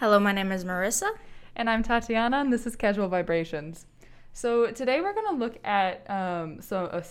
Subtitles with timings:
[0.00, 1.10] Hello, my name is Marissa.
[1.56, 3.84] And I'm Tatiana, and this is Casual Vibrations.
[4.32, 7.02] So today we're going to look at um, so a,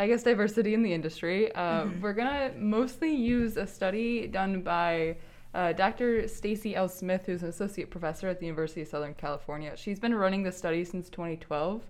[0.00, 1.54] I guess diversity in the industry.
[1.54, 2.00] Uh, mm-hmm.
[2.00, 5.18] We're going to mostly use a study done by
[5.52, 6.26] uh, Dr.
[6.26, 6.88] Stacy L.
[6.88, 9.74] Smith, who's an associate professor at the University of Southern California.
[9.76, 11.82] She's been running the study since 2012,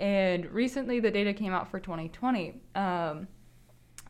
[0.00, 2.60] and recently the data came out for 2020.
[2.74, 3.28] Um,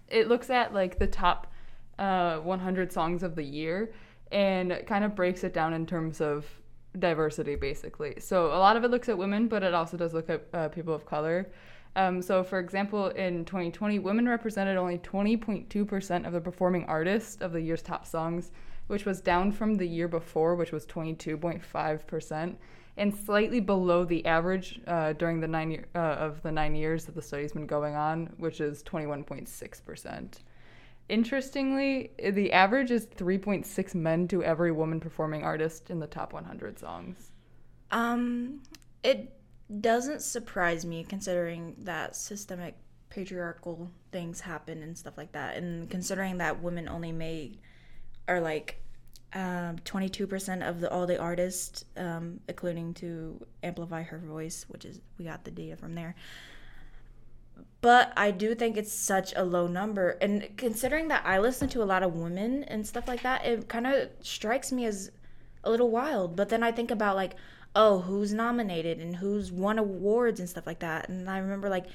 [0.09, 1.53] it looks at like the top
[1.99, 3.93] uh, 100 songs of the year
[4.33, 6.47] and kind of breaks it down in terms of
[6.99, 8.15] diversity, basically.
[8.19, 10.69] So a lot of it looks at women, but it also does look at uh,
[10.69, 11.49] people of color.
[11.97, 17.53] Um, so, for example, in 2020, women represented only 20.2% of the performing artists of
[17.53, 18.53] the year's top songs,
[18.87, 22.55] which was down from the year before, which was 22.5%,
[22.97, 27.05] and slightly below the average uh, during the nine year, uh, of the nine years
[27.05, 30.39] that the study's been going on, which is 21.6%.
[31.09, 36.79] Interestingly, the average is 3.6 men to every woman performing artist in the top 100
[36.79, 37.31] songs.
[37.91, 38.63] Um,
[39.03, 39.33] it
[39.81, 42.77] doesn't surprise me considering that systemic
[43.09, 47.59] patriarchal things happen and stuff like that, and considering that women only made
[48.27, 48.83] are like
[49.33, 55.01] um, 22% of the all the artists, um, including to amplify her voice, which is
[55.19, 56.15] we got the data from there
[57.81, 60.19] but I do think it's such a low number.
[60.21, 63.69] And considering that I listen to a lot of women and stuff like that, it
[63.69, 65.13] kind of strikes me as
[65.63, 66.35] a little wild.
[66.35, 67.35] But then I think about like,
[67.77, 71.09] oh, who's nominated and who's won awards and stuff like that.
[71.09, 71.87] And I remember like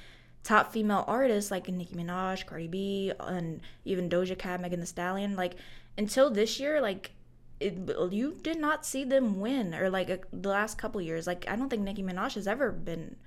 [0.44, 5.36] top female artists like Nicki Minaj, Cardi B, and even Doja Cat, Megan Thee Stallion.
[5.36, 5.56] Like
[5.98, 7.12] until this year, like
[7.60, 7.78] it,
[8.12, 11.28] you did not see them win or like a, the last couple years.
[11.28, 13.18] Like I don't think Nicki Minaj has ever been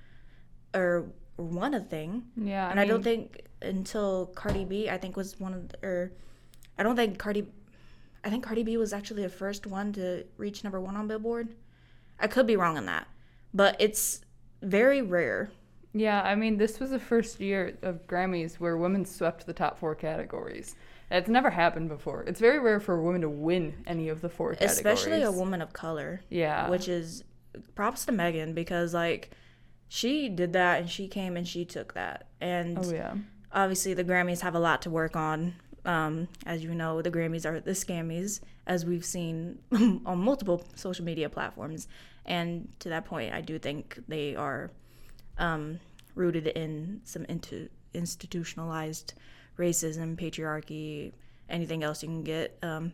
[0.73, 2.23] or won a thing.
[2.35, 5.69] Yeah, I and mean, I don't think until Cardi B, I think was one of,
[5.69, 6.11] the, or
[6.77, 7.47] I don't think Cardi,
[8.23, 11.49] I think Cardi B was actually the first one to reach number one on Billboard.
[12.19, 13.07] I could be wrong on that,
[13.53, 14.21] but it's
[14.61, 15.51] very rare.
[15.93, 19.79] Yeah, I mean, this was the first year of Grammys where women swept the top
[19.79, 20.75] four categories.
[21.09, 22.23] It's never happened before.
[22.23, 24.77] It's very rare for a woman to win any of the four categories.
[24.77, 26.21] Especially a woman of color.
[26.29, 26.69] Yeah.
[26.69, 27.23] Which is
[27.75, 29.31] props to Megan because, like,
[29.89, 32.27] she did that and she came and she took that.
[32.41, 33.15] And oh, yeah.
[33.51, 35.55] obviously, the Grammys have a lot to work on.
[35.85, 39.59] Um, as you know, the Grammys are the scammies, as we've seen
[40.05, 41.87] on multiple social media platforms.
[42.25, 44.69] And to that point, I do think they are
[45.37, 45.79] um,
[46.15, 49.13] rooted in some into institutionalized
[49.57, 51.13] racism, patriarchy,
[51.49, 52.57] anything else you can get.
[52.61, 52.91] Um,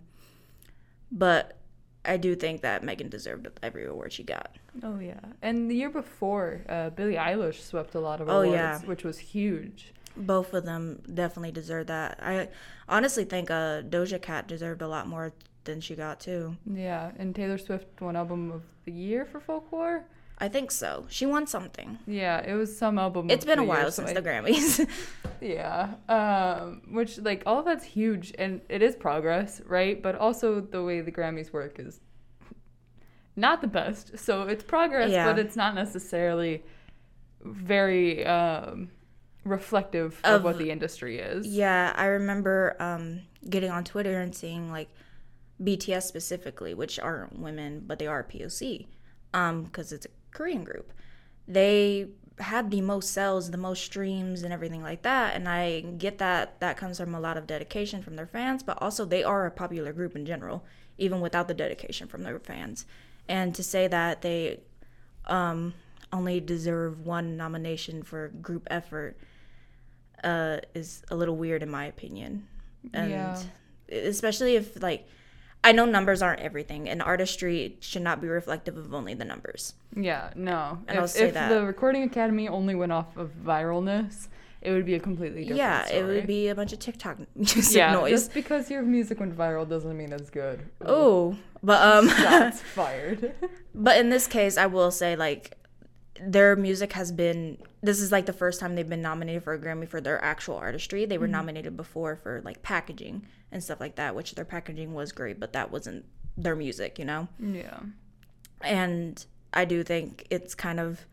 [1.11, 1.57] but
[2.05, 4.55] I do think that Megan deserved every award she got.
[4.83, 8.53] Oh yeah, and the year before, uh, Billie Eilish swept a lot of awards, oh,
[8.53, 8.79] yeah.
[8.79, 9.93] which was huge.
[10.15, 12.19] Both of them definitely deserved that.
[12.21, 12.49] I
[12.87, 16.57] honestly think uh, Doja Cat deserved a lot more than she got too.
[16.71, 20.05] Yeah, and Taylor Swift won album of the year for folklore.
[20.39, 21.05] I think so.
[21.09, 21.99] She won something.
[22.05, 23.29] Yeah, it was some album.
[23.29, 24.87] It's been a while since the Grammys.
[25.41, 30.01] yeah, um, which like all of that's huge, and it is progress, right?
[30.01, 31.99] But also the way the Grammys work is
[33.35, 34.17] not the best.
[34.17, 35.25] So it's progress, yeah.
[35.25, 36.63] but it's not necessarily
[37.41, 38.89] very um,
[39.43, 41.47] reflective of, of, what the industry is.
[41.47, 44.89] Yeah, I remember um, getting on Twitter and seeing like
[45.61, 48.87] BTS specifically, which aren't women, but they are POC,
[49.31, 50.91] because um, it's a Korean group.
[51.47, 52.07] They
[52.39, 55.35] had the most sales, the most streams, and everything like that.
[55.35, 58.81] And I get that that comes from a lot of dedication from their fans, but
[58.81, 60.63] also they are a popular group in general,
[60.97, 62.85] even without the dedication from their fans.
[63.27, 64.61] And to say that they
[65.25, 65.73] um,
[66.11, 69.17] only deserve one nomination for group effort
[70.23, 72.47] uh, is a little weird in my opinion.
[72.93, 73.41] And yeah.
[73.89, 75.07] especially if like
[75.63, 79.75] I know numbers aren't everything, and artistry should not be reflective of only the numbers.
[79.95, 80.79] Yeah, no.
[80.87, 81.49] And if, I'll say if that.
[81.49, 84.27] the Recording Academy only went off of viralness,
[84.61, 85.99] it would be a completely different yeah, story.
[85.99, 88.11] it would be a bunch of TikTok music yeah, noise.
[88.11, 90.63] Just because your music went viral doesn't mean it's good.
[90.81, 93.33] Oh, but um, shots fired.
[93.75, 95.57] but in this case, I will say like
[96.25, 99.59] their music has been this is like the first time they've been nominated for a
[99.59, 101.05] Grammy for their actual artistry.
[101.05, 101.33] They were mm-hmm.
[101.33, 105.53] nominated before for like packaging and stuff like that, which their packaging was great, but
[105.53, 106.05] that wasn't
[106.37, 107.27] their music, you know?
[107.39, 107.79] Yeah.
[108.61, 109.23] And
[109.53, 111.05] I do think it's kind of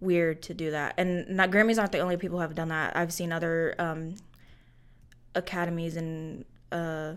[0.00, 0.94] weird to do that.
[0.96, 2.96] And not Grammys aren't the only people who have done that.
[2.96, 4.16] I've seen other um,
[5.34, 7.14] academies and uh,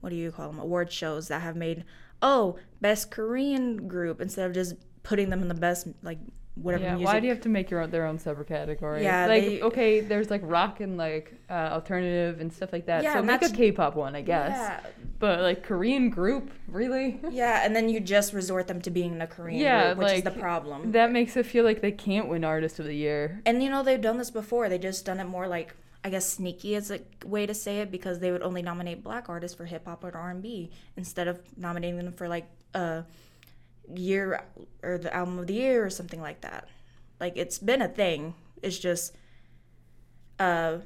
[0.00, 0.58] what do you call them?
[0.58, 1.84] Award shows that have made
[2.20, 6.18] oh best Korean group instead of just putting them in the best like
[6.54, 7.06] whatever yeah, music.
[7.06, 9.02] why do you have to make your own, their own subcategory?
[9.02, 13.02] Yeah, like they- okay, there's like rock and like uh, alternative and stuff like that.
[13.02, 14.50] Yeah, so make a K-pop one, I guess.
[14.50, 14.80] Yeah,
[15.18, 17.20] But like Korean group, really?
[17.30, 20.22] yeah, and then you just resort them to being a Korean Yeah, group, which is
[20.24, 20.92] the problem.
[20.92, 23.40] that makes it feel like they can't win Artist of the Year.
[23.46, 24.68] And you know they've done this before.
[24.68, 25.74] They just done it more like
[26.04, 29.28] I guess sneaky is a way to say it because they would only nominate black
[29.28, 33.04] artists for hip hop or R and B instead of nominating them for like a
[33.96, 34.42] year
[34.82, 36.68] or the album of the year or something like that.
[37.20, 38.34] Like it's been a thing.
[38.62, 39.14] It's just
[40.38, 40.78] uh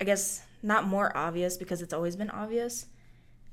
[0.00, 2.86] I guess not more obvious because it's always been obvious,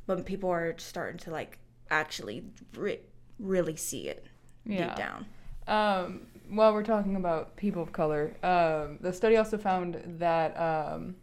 [0.06, 1.58] but people are starting to like
[1.90, 2.44] actually
[2.76, 3.00] re-
[3.40, 4.26] really see it
[4.66, 4.88] Yeah.
[4.88, 5.26] deep down.
[5.68, 11.16] Um, while we're talking about people of color, um, the study also found that um,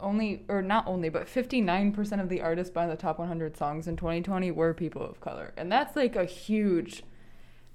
[0.00, 3.96] only, or not only, but 59% of the artists by the top 100 songs in
[3.96, 5.52] 2020 were people of color.
[5.56, 7.02] And that's like a huge,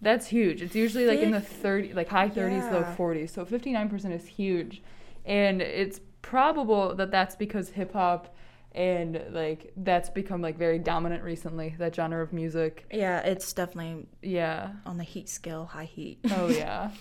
[0.02, 0.62] that's huge.
[0.62, 3.30] It's usually like in the 30, like high 30s, low 40s.
[3.32, 4.82] So 59% is huge.
[5.26, 8.36] And it's probable that that's because hip hop
[8.74, 12.86] and like that's become like very dominant recently, that genre of music.
[12.92, 14.74] Yeah, it's definitely Yeah.
[14.86, 16.20] on the heat scale, high heat.
[16.32, 16.92] Oh yeah.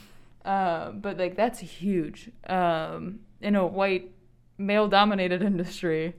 [0.44, 2.30] um, but like that's huge.
[2.48, 4.10] Um, in a white
[4.58, 6.14] male dominated industry,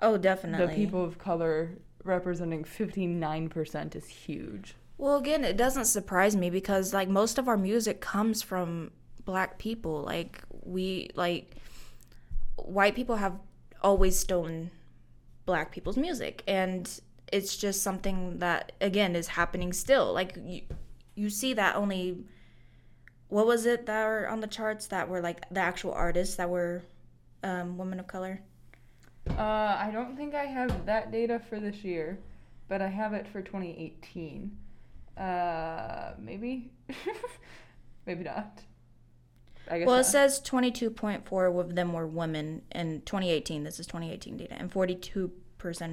[0.00, 0.66] Oh, definitely.
[0.66, 1.70] the people of color
[2.02, 4.74] representing 59% is huge.
[4.98, 8.90] Well, again, it doesn't surprise me because like most of our music comes from
[9.24, 10.02] black people.
[10.02, 11.56] Like we like
[12.56, 13.38] white people have
[13.82, 14.70] always stolen
[15.46, 17.00] black people's music and
[17.32, 20.12] it's just something that again is happening still.
[20.12, 20.62] Like you,
[21.14, 22.18] you see that only
[23.28, 26.48] what was it that were on the charts that were like the actual artists that
[26.48, 26.82] were
[27.44, 28.40] um, women of color?
[29.30, 29.42] Uh,
[29.78, 32.18] I don't think I have that data for this year,
[32.68, 34.56] but I have it for 2018.
[35.16, 36.72] Uh, maybe,
[38.06, 38.62] maybe not.
[39.70, 43.64] I guess Well, it says 22.4 of them were women in 2018.
[43.64, 45.30] This is 2018 data, and 42%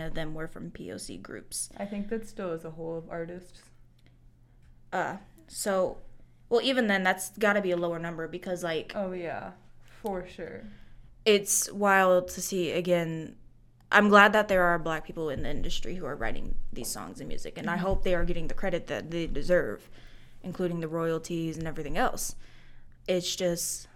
[0.06, 1.69] of them were from POC groups.
[1.77, 3.62] I think that still is a whole of artists.
[4.92, 5.18] Uh,
[5.48, 6.00] so,
[6.50, 9.51] well, even then, that's got to be a lower number because, like, Oh yeah,
[10.01, 10.63] for sure.
[11.26, 13.36] It's wild to see again.
[13.92, 17.20] I'm glad that there are black people in the industry who are writing these songs
[17.20, 17.86] and music, and I mm-hmm.
[17.86, 19.90] hope they are getting the credit that they deserve,
[20.44, 22.36] including the royalties and everything else.
[23.08, 23.88] It's just,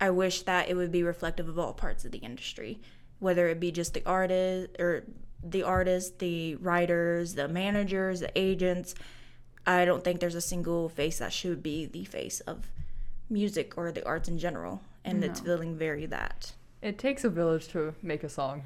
[0.00, 2.80] I wish that it would be reflective of all parts of the industry,
[3.18, 5.04] whether it be just the artist or
[5.44, 8.94] the artists, the writers, the managers, the agents.
[9.66, 12.66] I don't think there's a single face that should be the face of
[13.28, 16.52] music or the arts in general, and it's feeling very that.
[16.80, 18.64] It takes a village to make a song.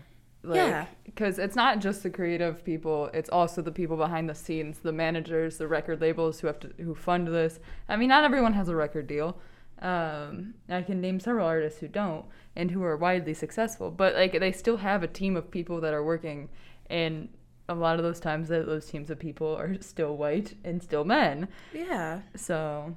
[0.55, 0.87] Yeah.
[1.05, 4.93] Because it's not just the creative people; it's also the people behind the scenes, the
[4.93, 7.59] managers, the record labels who have to who fund this.
[7.89, 9.39] I mean, not everyone has a record deal.
[9.83, 12.25] Um, I can name several artists who don't
[12.55, 15.93] and who are widely successful, but like they still have a team of people that
[15.93, 16.49] are working,
[16.89, 17.29] and
[17.69, 21.05] a lot of those times that those teams of people are still white and still
[21.05, 21.49] men.
[21.73, 22.97] Yeah, So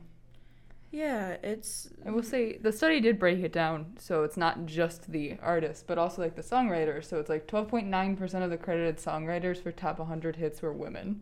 [0.92, 5.12] yeah, it's I will say the study did break it down, so it's not just
[5.12, 7.06] the artist, but also like the songwriters.
[7.06, 11.22] So it's like 12.9% of the credited songwriters for top 100 hits were women,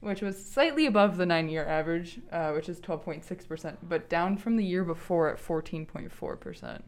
[0.00, 4.56] which was slightly above the nine year average, uh, which is 12.6%, but down from
[4.56, 6.82] the year before at 14.4%.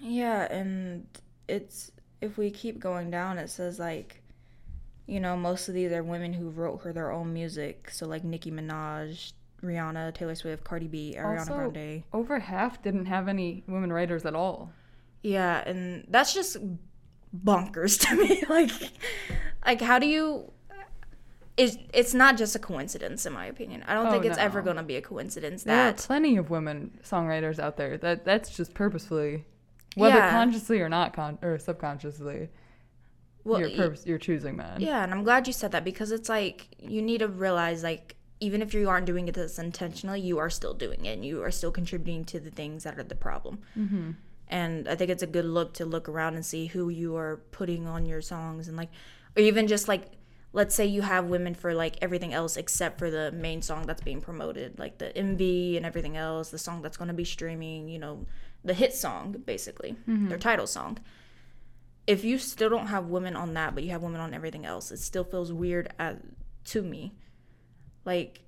[0.00, 1.06] yeah, and
[1.48, 4.22] it's if we keep going down, it says like,
[5.06, 7.90] you know, most of these are women who wrote her their own music.
[7.90, 12.02] So like Nicki Minaj, Rihanna, Taylor Swift, Cardi B, Ariana Also- Grande.
[12.12, 14.70] Over half didn't have any women writers at all.
[15.22, 16.56] Yeah, and that's just
[17.44, 18.42] bonkers to me.
[18.48, 18.70] like,
[19.66, 20.50] like how do you?
[21.56, 23.84] It's it's not just a coincidence, in my opinion.
[23.86, 26.48] I don't Oh, think it's ever gonna be a coincidence There are that plenty of
[26.48, 27.98] women songwriters out there.
[27.98, 29.44] That that's just purposefully,
[29.94, 30.30] whether Yeah.
[30.30, 32.48] consciously or not, con- or subconsciously,
[33.44, 34.80] well, you're purpose, you're choosing men.
[34.80, 38.16] Yeah, and I'm glad you said that because it's like you need to realize like
[38.40, 41.42] even if you aren't doing it this intentionally, you are still doing it and you
[41.42, 43.60] are still contributing to the things that are the problem.
[43.78, 44.10] Mm-hmm.
[44.48, 47.36] And I think it's a good look to look around and see who you are
[47.52, 48.88] putting on your songs and like
[49.36, 50.04] or even just like
[50.52, 54.02] let's say you have women for like everything else except for the main song that's
[54.02, 57.88] being promoted, like the MV and everything else, the song that's going to be streaming,
[57.88, 58.26] you know,
[58.64, 59.94] the hit song basically,
[60.28, 60.98] their title song
[62.10, 64.90] if you still don't have women on that, but you have women on everything else,
[64.90, 66.18] it still feels weird at,
[66.64, 67.14] to me.
[68.04, 68.40] Like,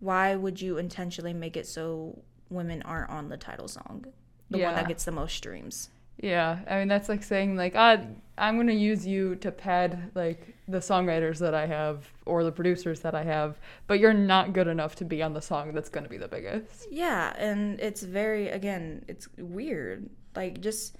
[0.00, 4.04] why would you intentionally make it so women aren't on the title song,
[4.50, 5.90] the one that gets the most streams?
[6.20, 7.98] Yeah, I mean that's like saying like ah
[8.36, 13.00] I'm gonna use you to pad like the songwriters that I have or the producers
[13.00, 16.08] that I have, but you're not good enough to be on the song that's gonna
[16.08, 16.88] be the biggest.
[16.90, 20.10] Yeah, and it's very again, it's weird.
[20.34, 20.96] Like just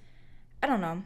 [0.63, 1.03] I don't know.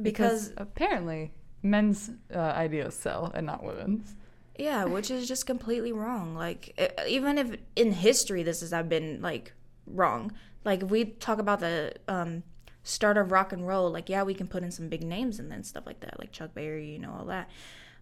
[0.00, 1.32] Because, Because apparently
[1.62, 4.14] men's uh, ideas sell and not women's.
[4.56, 6.34] Yeah, which is just completely wrong.
[6.34, 9.52] Like even if in history this has been like
[9.86, 10.32] wrong.
[10.64, 12.42] Like if we talk about the um
[12.84, 15.50] start of rock and roll, like yeah, we can put in some big names and
[15.50, 17.48] then stuff like that, like Chuck Berry, you know, all that.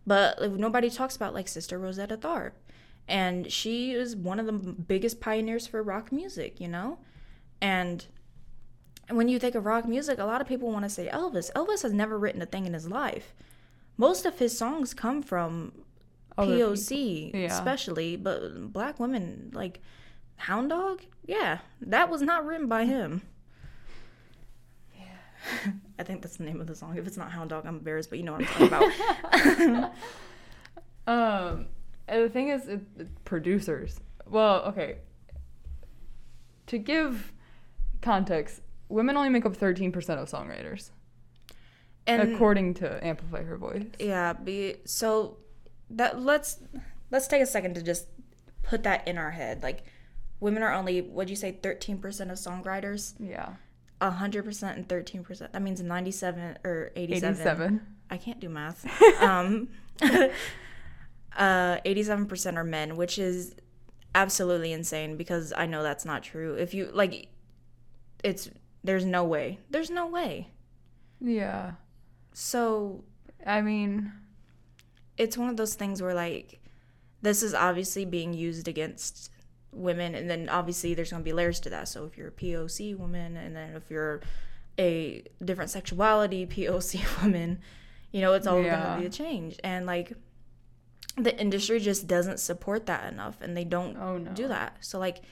[0.07, 2.53] But like, nobody talks about like Sister Rosetta Tharpe.
[3.09, 6.99] And she is one of the biggest pioneers for rock music, you know?
[7.61, 8.07] And
[9.09, 11.51] when you think of rock music, a lot of people want to say Elvis.
[11.55, 13.35] Elvis has never written a thing in his life.
[13.97, 15.73] Most of his songs come from
[16.49, 17.47] POC, Yeah.
[17.47, 19.81] especially, but black women like
[20.37, 23.23] Hound Dog, yeah, that was not written by him.
[24.99, 25.05] Yeah,
[25.99, 26.97] I think that's the name of the song.
[26.97, 29.93] If it's not Hound Dog, I'm embarrassed, but you know what I'm talking about.
[31.07, 31.67] Um,
[32.07, 33.99] the thing is, it, it- producers.
[34.29, 34.99] Well, okay.
[36.69, 37.33] To give
[38.01, 40.91] context, women only make up 13% of songwriters,
[42.07, 43.87] and according to Amplify Her Voice.
[43.99, 45.39] yeah, be so
[45.91, 46.59] that let's
[47.11, 48.07] let's take a second to just
[48.63, 49.63] put that in our head.
[49.63, 49.85] Like,
[50.39, 53.15] women are only what'd you say, thirteen percent of songwriters.
[53.19, 53.55] Yeah.
[54.01, 55.53] hundred percent and thirteen percent.
[55.53, 57.35] That means ninety-seven or eighty-seven.
[57.35, 57.87] 87.
[58.11, 58.87] I can't do math.
[59.23, 59.69] um,
[61.37, 63.55] uh, eighty-seven percent are men, which is
[64.15, 66.55] absolutely insane because I know that's not true.
[66.55, 67.29] If you like,
[68.25, 68.51] it's
[68.83, 69.59] there's no way.
[69.71, 70.49] There's no way.
[71.21, 71.73] Yeah.
[72.33, 73.05] So
[73.47, 74.13] I mean,
[75.17, 76.61] it's one of those things where like
[77.23, 79.31] this is obviously being used against
[79.73, 81.89] women and then obviously there's going to be layers to that.
[81.89, 84.21] So if you're a poc woman and then if you're
[84.79, 87.61] a different sexuality poc woman
[88.13, 88.83] you know it's all Yeah.
[88.83, 89.59] going to be a change.
[89.63, 90.13] And like
[91.17, 94.31] the industry just doesn't support that enough and they don't oh no.
[94.33, 94.77] do that.
[94.81, 95.23] So like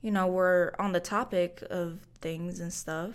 [0.00, 3.14] you know we're on the topic of things and stuff.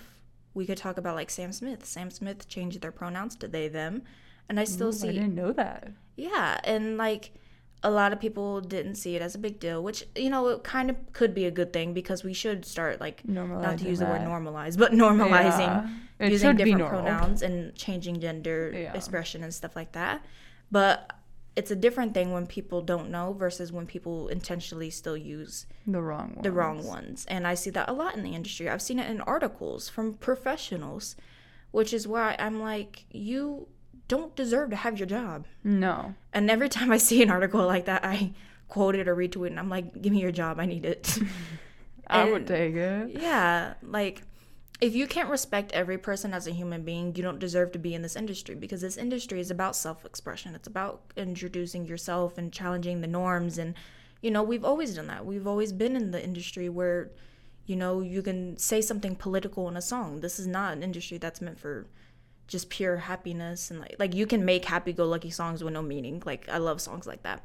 [0.54, 1.86] We could talk about like sam smith.
[1.86, 4.04] Sam smith changed their pronouns to they them
[4.50, 5.90] and i still Ooh, see I didn't know that.
[6.16, 7.32] yeah, and like
[7.84, 10.64] a lot of people didn't see it as a big deal, which you know it
[10.64, 13.88] kind of could be a good thing because we should start like Normalizing not to
[13.88, 14.28] use the word that.
[14.28, 15.90] normalize, but normalizing
[16.20, 16.28] Yeah.
[16.30, 18.94] Using different pronouns and changing gender Yeah.
[18.96, 20.26] expression and stuff like that.
[20.72, 21.14] But
[21.56, 26.02] it's a different thing when people don't know versus when people intentionally still use The
[26.02, 26.42] wrong one.
[26.44, 27.26] the wrong ones.
[27.30, 28.68] And I see that a lot in the industry.
[28.68, 31.16] I've seen it in articles from professionals,
[31.72, 33.68] which is why I'm like, you
[34.08, 35.46] don't deserve to have your job.
[35.64, 36.16] No.
[36.34, 38.34] And every time I see an article like that, I
[38.68, 40.60] quote it or retweet it, and I'm like, give me your job.
[40.60, 41.18] I need it.
[42.08, 43.12] I would take it.
[43.20, 43.74] yeah.
[43.84, 44.24] Like,
[44.80, 47.94] if you can't respect every person as a human being, you don't deserve to be
[47.94, 50.56] in this industry because this industry is about self expression.
[50.56, 53.58] It's about introducing yourself and challenging the norms.
[53.58, 53.74] And,
[54.22, 55.26] you know, we've always done that.
[55.26, 57.12] We've always been in the industry where,
[57.66, 60.22] you know, you can say something political in a song.
[60.22, 61.88] This is not an industry that's meant for
[62.48, 65.82] just pure happiness and like like you can make happy go lucky songs with no
[65.82, 66.22] meaning.
[66.26, 67.44] Like I love songs like that.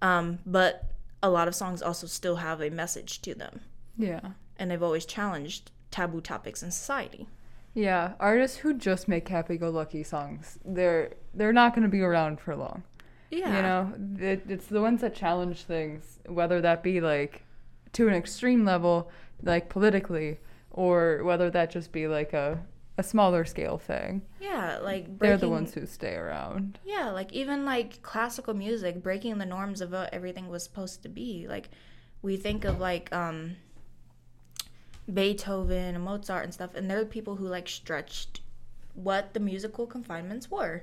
[0.00, 0.84] Um, but
[1.22, 3.60] a lot of songs also still have a message to them
[3.96, 4.20] Yeah.
[4.56, 7.26] and they've always challenged taboo topics in society.
[7.74, 12.56] Yeah, artists who just make happy-go-lucky songs, they're they're not going to be around for
[12.56, 12.82] long.
[13.30, 13.56] Yeah.
[13.56, 13.92] You know,
[14.26, 17.44] it, it's the ones that challenge things, whether that be like
[17.92, 19.10] to an extreme level,
[19.42, 20.38] like politically,
[20.70, 22.64] or whether that just be like a
[22.98, 24.22] a smaller scale thing.
[24.40, 26.80] Yeah, like breaking, They're the ones who stay around.
[26.84, 31.08] Yeah, like even like classical music breaking the norms of what everything was supposed to
[31.08, 31.46] be.
[31.48, 31.70] Like
[32.22, 33.56] we think of like um
[35.12, 38.40] Beethoven and Mozart and stuff and they're the people who like stretched
[38.94, 40.82] what the musical confinements were.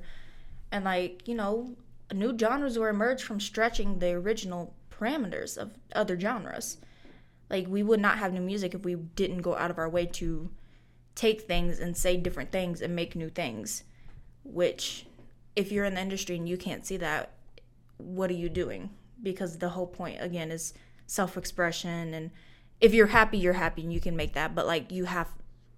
[0.71, 1.75] And like, you know,
[2.13, 6.77] new genres were emerged from stretching the original parameters of other genres.
[7.49, 10.05] Like we would not have new music if we didn't go out of our way
[10.05, 10.49] to
[11.15, 13.83] take things and say different things and make new things.
[14.43, 15.07] Which
[15.55, 17.31] if you're in the industry and you can't see that,
[17.97, 18.91] what are you doing?
[19.23, 20.73] Because the whole point again is
[21.07, 22.31] self-expression and
[22.81, 25.29] if you're happy, you're happy and you can make that, but like you have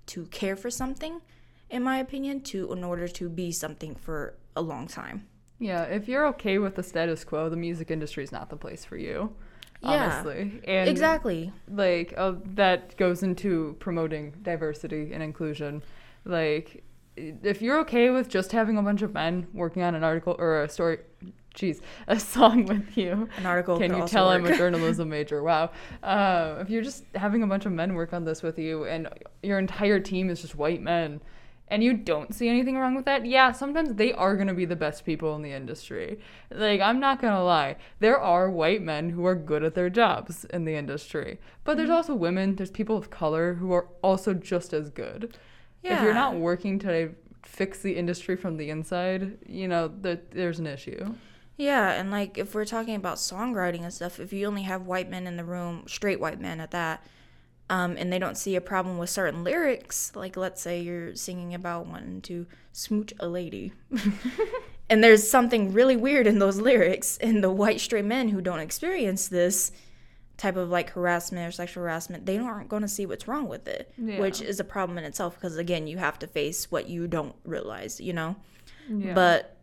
[0.08, 1.22] to care for something
[1.70, 5.27] in my opinion to in order to be something for a long time.
[5.60, 8.86] Yeah, if you're okay with the status quo, the music industry is not the place
[8.86, 9.36] for you.
[9.82, 10.22] Yeah.
[10.22, 10.62] Honestly.
[10.68, 11.52] And exactly.
[11.70, 15.84] like uh, that goes into promoting diversity and inclusion
[16.26, 16.84] like
[17.16, 20.64] if you're okay with just having a bunch of men working on an article or
[20.64, 21.00] a story
[21.58, 23.28] geez, a song with you.
[23.38, 23.78] An article.
[23.78, 25.44] Can you tell I'm a journalism major?
[25.44, 25.72] Wow.
[26.04, 29.10] Uh, if you're just having a bunch of men work on this with you and
[29.44, 31.20] your entire team is just white men
[31.70, 34.66] and you don't see anything wrong with that, yeah, sometimes they are going to be
[34.66, 36.20] the best people in the industry.
[36.50, 37.76] Like, I'm not going to lie.
[38.00, 41.40] There are white men who are good at their jobs in the industry.
[41.64, 41.96] But there's Mm-hmm.
[41.98, 45.38] also women, there's people of color who are also just as good.
[45.84, 45.98] Yeah.
[45.98, 50.60] If you're not working to fix the industry from the inside, you know, th- there's
[50.60, 51.16] an issue.
[51.58, 55.10] Yeah, and like if we're talking about songwriting and stuff, if you only have white
[55.10, 57.04] men in the room, straight white men at that,
[57.70, 61.54] um, and they don't see a problem with certain lyrics, like let's say you're singing
[61.54, 63.74] about wanting to smooch a lady,
[64.90, 68.60] and there's something really weird in those lyrics, and the white straight men who don't
[68.60, 69.72] experience this
[70.38, 73.68] type of like harassment or sexual harassment, they aren't going to see what's wrong with
[73.68, 77.08] it, which is a problem in itself because again, you have to face what you
[77.08, 78.36] don't realize, you know.
[78.88, 79.14] Yeah.
[79.14, 79.58] But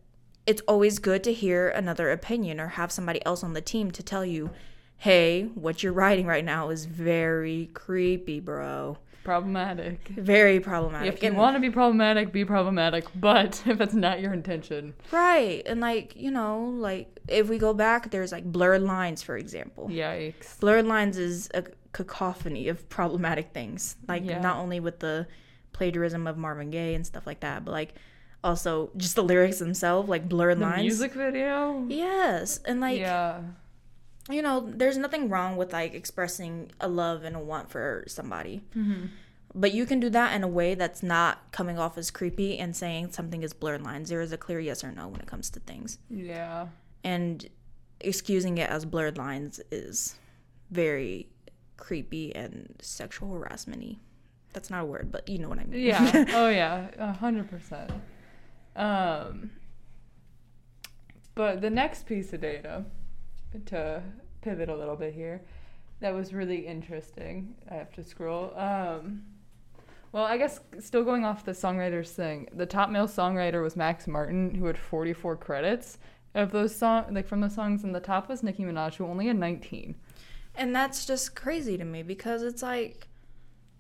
[0.47, 4.03] it's always good to hear another opinion or have somebody else on the team to
[4.03, 4.51] tell you,
[4.97, 8.97] hey, what you're writing right now is very creepy, bro.
[9.23, 10.09] problematic.
[10.09, 11.15] Very problematic.
[11.15, 13.05] If you And- want to be problematic, be problematic.
[13.15, 15.63] But if it's not your intention, right.
[15.67, 19.89] And like, you know, like if we go back, there's like blurred lines, for example.
[19.89, 20.61] yikes.
[20.61, 23.97] Blurred lines is a cacophony of problematic things.
[24.07, 24.41] Like Yeah.
[24.41, 25.27] not only with the
[25.73, 27.95] plagiarism of Marvin Gaye and stuff like that, but like
[28.43, 30.83] also just the lyrics themselves, like blurred The lines.
[30.83, 31.87] music video.
[31.89, 32.59] Yes.
[32.67, 33.41] And like yeah.
[34.31, 38.63] You know, there's nothing wrong with like expressing a love and a want for somebody.
[38.77, 39.07] Mm-hmm.
[39.55, 42.75] But you can do that in a way that's not coming off as creepy and
[42.75, 44.09] saying something is blurred lines.
[44.09, 45.99] There is a clear yes or no when it comes to things.
[46.11, 46.69] Yeah.
[47.05, 47.49] And
[48.01, 50.17] excusing it as blurred lines is
[50.71, 51.29] very
[51.77, 53.97] creepy and sexual harassment y.
[54.53, 55.81] That's not a word, but you know what I mean.
[55.81, 56.25] Yeah.
[56.35, 56.89] oh yeah.
[56.99, 57.93] A hundred percent.
[58.75, 59.51] Um.
[61.35, 62.85] But the next piece of data,
[63.67, 64.03] to
[64.41, 65.41] pivot a little bit here,
[66.01, 67.55] that was really interesting.
[67.71, 68.57] I have to scroll.
[68.57, 69.25] Um.
[70.13, 74.07] Well, I guess still going off the songwriters thing, the top male songwriter was Max
[74.07, 75.99] Martin, who had 44 credits
[76.37, 79.27] of those song like from the songs, and the top was Nicki Minaj, who only
[79.27, 79.97] had 19.
[80.57, 83.09] And that's just crazy to me because it's like,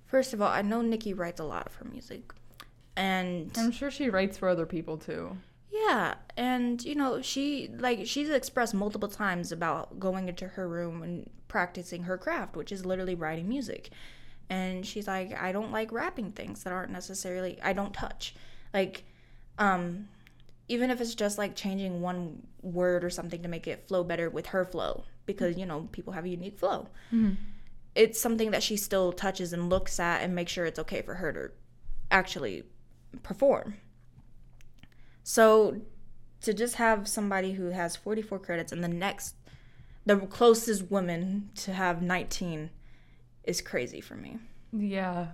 [0.07, 2.33] first of all, I know Nicki writes a lot of her music.
[2.97, 5.37] And I'm sure she writes for other people too.
[5.75, 11.02] Yeah, and you know, she like she's expressed multiple times about going into her room
[11.02, 13.90] and practicing her craft, which is literally writing music.
[14.48, 18.37] And she's like, I don't like rapping things that aren't necessarily I don't touch.
[18.72, 19.05] Like
[19.59, 20.09] um
[20.68, 24.31] even if it's just like changing one word or something to make it flow better
[24.31, 26.87] with her flow because you know, people have a unique flow.
[27.96, 31.14] It's something that she still touches and looks at and makes sure it's okay for
[31.16, 31.51] her to
[32.12, 32.62] actually
[33.25, 33.75] perform.
[35.24, 35.80] So
[36.42, 39.34] to just have somebody who has 44 credits and the next
[40.06, 42.68] the closest woman to have 19
[43.44, 44.38] is crazy for me.
[44.70, 45.28] Yeah.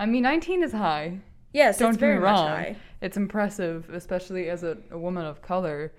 [0.00, 1.20] I mean, 19 is high.
[1.52, 2.48] Yes, Don't it's get me wrong.
[2.48, 2.76] high.
[3.00, 5.92] It's impressive, especially as a, a woman of color,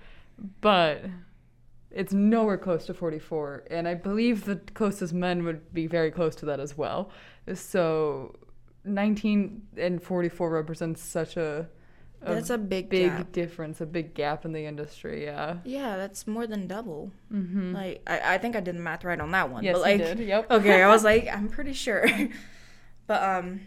[0.59, 1.05] but
[1.89, 3.63] it's nowhere close to 44.
[3.71, 7.09] And I believe the closest men would be very close to that as well.
[7.53, 8.35] So
[8.83, 11.69] 19 and 44 represents such a
[12.33, 13.31] That's a big, big gap.
[13.31, 15.23] difference, a big gap in the industry.
[15.25, 15.57] Yeah.
[15.63, 17.11] Yeah, that's more than double.
[17.31, 17.73] Mm-hmm.
[17.73, 19.63] Like I, I think I did the math right on that one.
[19.63, 20.19] Yes, but like you did.
[20.19, 20.47] Yep.
[20.51, 22.05] okay, I was like, I'm pretty sure.
[23.07, 23.61] but um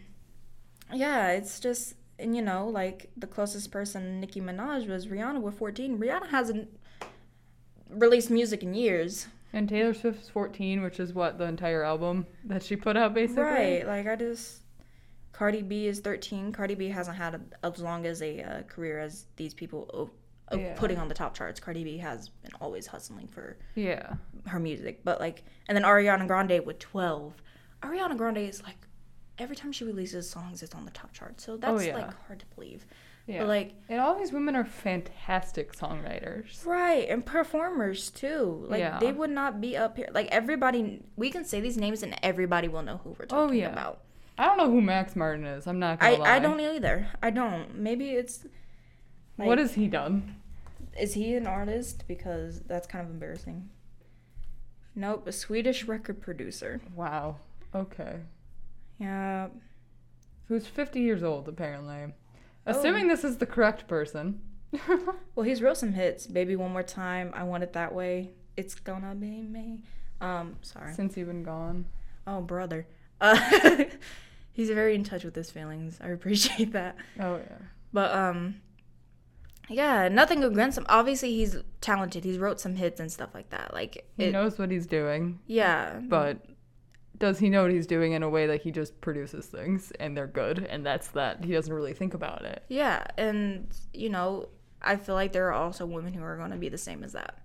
[0.92, 5.54] yeah, it's just and you know, like the closest person Nicki Minaj was Rihanna with
[5.54, 5.98] 14.
[5.98, 6.68] Rihanna hasn't
[7.88, 9.28] released music in years.
[9.52, 13.42] And Taylor Swift's 14, which is what the entire album that she put out basically.
[13.42, 13.86] Right.
[13.86, 14.62] Like I just
[15.38, 16.50] Cardi B is 13.
[16.50, 20.10] Cardi B hasn't had a, as long as a uh, career as these people o-
[20.48, 20.74] of Yeah.
[20.76, 21.60] putting on the top charts.
[21.60, 24.14] Cardi B has been always hustling for Yeah.
[24.46, 27.34] her music, but like, and then Ariana Grande with 12.
[27.84, 28.78] Ariana Grande is like,
[29.38, 31.40] every time she releases songs, it's on the top chart.
[31.40, 31.94] So that's Oh, yeah.
[31.98, 32.84] like hard to believe.
[33.28, 33.38] Yeah.
[33.40, 36.66] But like, and all these women are fantastic songwriters.
[36.66, 38.64] right, and performers too.
[38.68, 38.98] Like Yeah.
[38.98, 40.08] they would not be up here.
[40.12, 43.46] Like everybody, we can say these names and everybody will know who we're talking Oh,
[43.46, 43.72] talking yeah.
[43.72, 44.00] about.
[44.38, 45.66] I don't know who Max Martin is.
[45.66, 46.36] I'm not I, gonna lie.
[46.36, 47.08] I don't either.
[47.22, 47.76] I don't.
[47.76, 48.46] Maybe it's.
[49.36, 50.36] what has he done?
[50.98, 52.04] Is he an artist?
[52.06, 53.68] Because that's kind of embarrassing.
[54.94, 56.80] Nope, a Swedish record producer.
[56.94, 57.36] Wow.
[57.74, 58.16] Okay.
[58.98, 59.48] Yeah.
[60.48, 62.14] Who's 50 years old apparently.
[62.66, 62.70] Oh.
[62.72, 64.40] Assuming this is the correct person.
[65.34, 66.26] Well, he's wrote some hits.
[66.26, 68.32] Baby One More Time, I Want It That Way.
[68.56, 69.84] It's gonna be me.
[70.20, 70.92] Um, sorry.
[70.94, 71.86] Since you've been gone.
[72.26, 72.88] Oh, brother.
[73.20, 73.38] Uh,
[74.58, 75.98] he's very in touch with his feelings.
[76.02, 76.96] I appreciate that.
[77.20, 77.58] Oh yeah.
[77.92, 78.56] But um,
[79.70, 80.84] Yeah, nothing against him.
[80.88, 82.24] Obviously, he's talented.
[82.24, 83.72] He's wrote some hits and stuff like that.
[83.72, 86.44] Like He it, knows what he's doing, yeah, but
[87.16, 90.16] does he know what he's doing in a way that he just produces things and
[90.16, 92.62] they're good and that's that he doesn't really think about it.
[92.68, 94.48] yeah, and you know,
[94.82, 97.12] I feel like there are also women who are going to be the same as
[97.12, 97.38] that.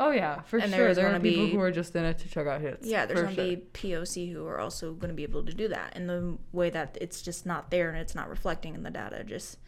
[0.00, 0.84] Oh yeah, for And sure.
[0.86, 2.86] there's There are gonna people be- who are just in it to check out hits.
[2.86, 3.44] Yeah, there's going sure.
[3.44, 6.36] to be POC who are also going to be able to do that in the
[6.52, 9.22] way that it's just not there and it's not reflecting in the data.
[9.22, 9.58] Just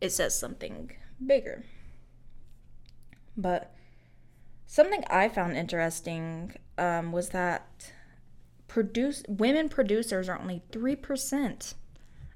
[0.00, 0.92] it says something
[1.24, 1.64] bigger.
[3.36, 3.74] But
[4.66, 7.92] something I found interesting um, was that
[8.68, 11.74] produce women producers are only three percent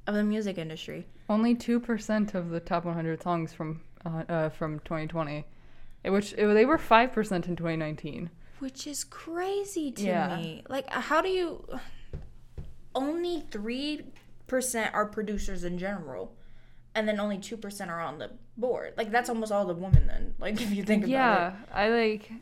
[0.06, 1.06] of the music industry.
[1.28, 5.42] Only two percent of the top 100 songs from uh, uh, from 2020, eh,
[6.04, 8.30] which eh, they were five percent in 2019.
[8.58, 10.37] Which is crazy to Yeah.
[10.37, 10.62] me.
[10.68, 11.64] Like, how do you.
[12.94, 14.02] Only 3%
[14.92, 16.34] are producers in general,
[16.94, 18.94] and then only 2% are on the board.
[18.96, 20.34] Like, that's almost all the women, then.
[20.40, 21.12] Like, if you think about it.
[21.12, 22.32] yeah, I like.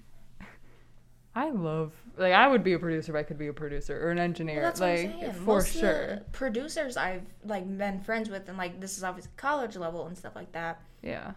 [1.34, 4.10] I love like I would be a producer if I could be a producer or
[4.10, 4.62] an engineer.
[4.62, 5.32] Well, that's like what I'm saying.
[5.34, 6.06] for Most sure.
[6.06, 10.16] the producers I've like been friends with, and like this is obviously college level and
[10.16, 10.80] stuff like that.
[11.02, 11.32] Yeah.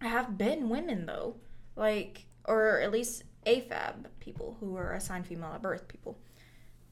[0.00, 1.34] I have been women though,
[1.80, 6.18] like or at least AFAB people who are assigned female at birth people,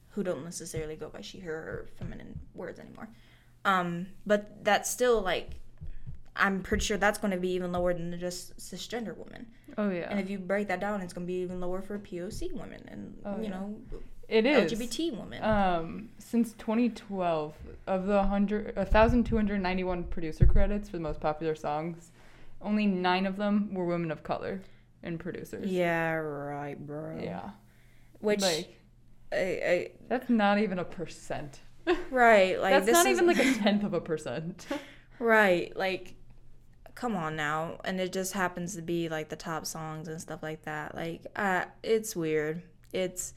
[0.09, 3.07] who don't necessarily go by she her or feminine words anymore.
[3.65, 5.51] Um, but that's still like,
[6.35, 9.47] I'm pretty sure that's going to be even lower than just cisgender women.
[9.77, 10.07] Oh yeah.
[10.09, 12.81] And if you break that down, it's going to be even lower for POC women
[12.87, 13.49] and Oh, you yeah.
[13.49, 13.75] know
[14.27, 14.71] it is.
[14.71, 15.43] LGBT women.
[15.43, 17.53] Um, since 2012,
[17.87, 22.11] of the 100, 1,291 producer credits for the most popular songs,
[22.61, 24.61] only nine of them were women of color
[25.03, 25.67] and producers.
[25.69, 27.19] yeah, right, bro.
[27.21, 27.51] Yeah.
[28.19, 28.75] Which like
[29.31, 31.59] I, that's not even a percent.
[32.11, 34.67] Right, like that's this not is- even like a tenth of a percent.
[35.17, 36.15] Right, like
[36.93, 37.79] come on now.
[37.85, 40.93] And it just happens to be like the top songs and stuff like that.
[40.95, 42.61] Like uh it's weird.
[42.93, 43.33] It's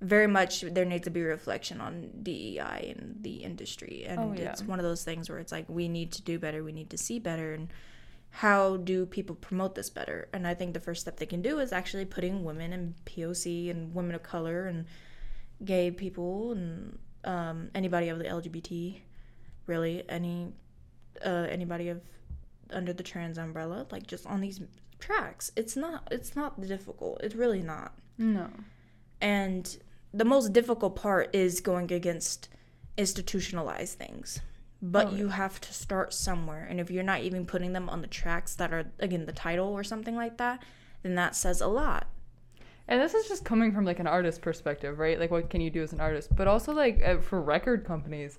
[0.00, 4.04] very much there needs to be reflection on DEI in the industry.
[4.06, 4.50] And Oh, yeah.
[4.50, 6.90] it's one of those things where it's like we need to do better, we need
[6.90, 7.68] to see better and
[8.30, 10.28] how do people promote this better?
[10.32, 13.70] And I think the first step they can do is actually putting women and POC
[13.70, 14.86] and women of color and
[15.64, 19.00] gay people and um, anybody of the LGBT,
[19.66, 20.52] really any
[21.24, 22.00] uh, anybody of
[22.70, 24.60] under the trans umbrella, like just on these
[25.00, 25.50] tracks.
[25.56, 27.20] It's not it's not difficult.
[27.22, 27.94] It's really not.
[28.16, 28.48] no.
[29.20, 29.76] And
[30.14, 32.48] the most difficult part is going against
[32.96, 34.40] institutionalized things.
[34.82, 36.66] But Oh, you have to start somewhere.
[36.68, 39.68] And if you're not even putting them on the tracks that are again the title
[39.68, 40.62] or something like that,
[41.02, 42.06] then that says a lot.
[42.88, 45.18] And this is just coming from like an artist perspective, right?
[45.18, 46.34] Like, what can you do as an artist?
[46.34, 48.38] But also, like, uh, for record companies,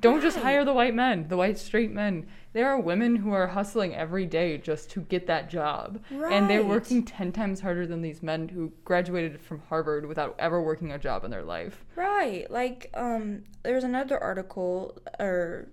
[0.00, 2.26] don't just hire the white men, the white straight men.
[2.52, 6.02] There are women who are hustling every day just to get that job.
[6.10, 10.60] And they're working 10 times harder than these men who graduated from Harvard without ever
[10.60, 11.84] working a job in their life.
[11.94, 12.50] Right.
[12.50, 15.68] Like, um, there's another article or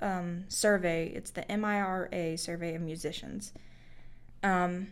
[0.00, 1.08] um, survey.
[1.14, 3.52] It's the MIRA survey of musicians.
[4.42, 4.88] Um,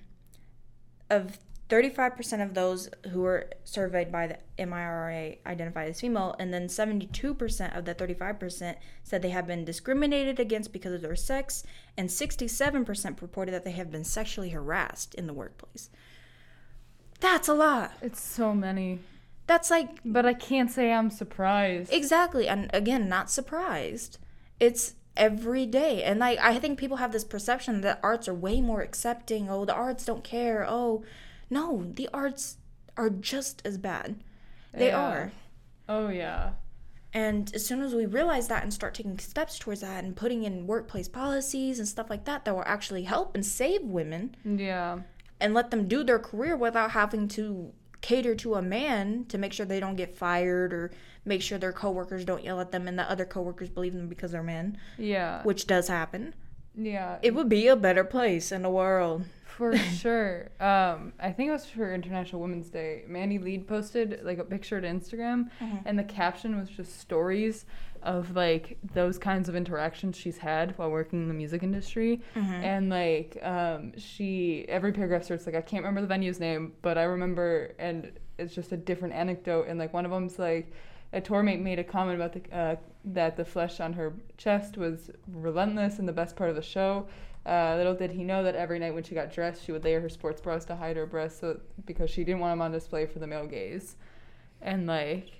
[1.10, 1.38] of
[1.68, 7.76] 35% of those who were surveyed by the MIRA identified as female, and then 72%
[7.76, 11.64] of the 35% said they have been discriminated against because of their sex,
[11.96, 15.88] and 67% reported that they have been sexually harassed in the workplace.
[17.20, 17.92] That's a lot.
[18.02, 19.00] It's so many.
[19.46, 21.92] That's like But I can't say I'm surprised.
[21.92, 22.48] Exactly.
[22.48, 24.18] And again, not surprised.
[24.60, 26.02] It's every day.
[26.02, 29.48] And like I think people have this perception that arts are way more accepting.
[29.50, 30.66] Oh, the arts don't care.
[30.68, 31.04] Oh,
[31.50, 32.56] no, the arts
[32.96, 34.16] are just as bad.
[34.72, 35.00] They Yeah.
[35.00, 35.32] are.
[35.88, 36.52] oh, yeah.
[37.12, 40.42] And as soon as we realize that and start taking steps towards that and putting
[40.42, 45.00] in workplace policies and stuff like that that will actually help and save women Yeah.
[45.40, 47.72] and let them do their career without having to
[48.04, 50.90] cater to a man to make sure they don't get fired or
[51.24, 54.30] make sure their coworkers don't yell at them and the other coworkers believe them because
[54.32, 55.42] they're men, Yeah.
[55.42, 56.34] which does happen.
[56.76, 57.16] Yeah.
[57.22, 59.24] It would be a better place in the world.
[59.56, 60.50] For sure.
[60.60, 63.04] Um, I think it was for International Women's Day.
[63.06, 65.48] Mandy Lee posted like a picture to Instagram,
[65.84, 67.64] and the caption was just stories
[68.02, 72.20] of like those kinds of interactions she's had while working in the music industry.
[72.62, 76.98] And like um, she, every paragraph starts like I can't remember the venue's name, but
[76.98, 79.66] I remember, and it's just a different anecdote.
[79.68, 80.72] And like one of them's like
[81.12, 84.76] a tour mate made a comment about the uh, that the flesh on her chest
[84.76, 87.06] was relentless and the best part of the show.
[87.46, 90.00] Uh, little did he know that every night when she got dressed, she would layer
[90.00, 93.04] her sports bras to hide her breasts, so because she didn't want them on display
[93.06, 93.96] for the male gaze.
[94.62, 95.30] And like,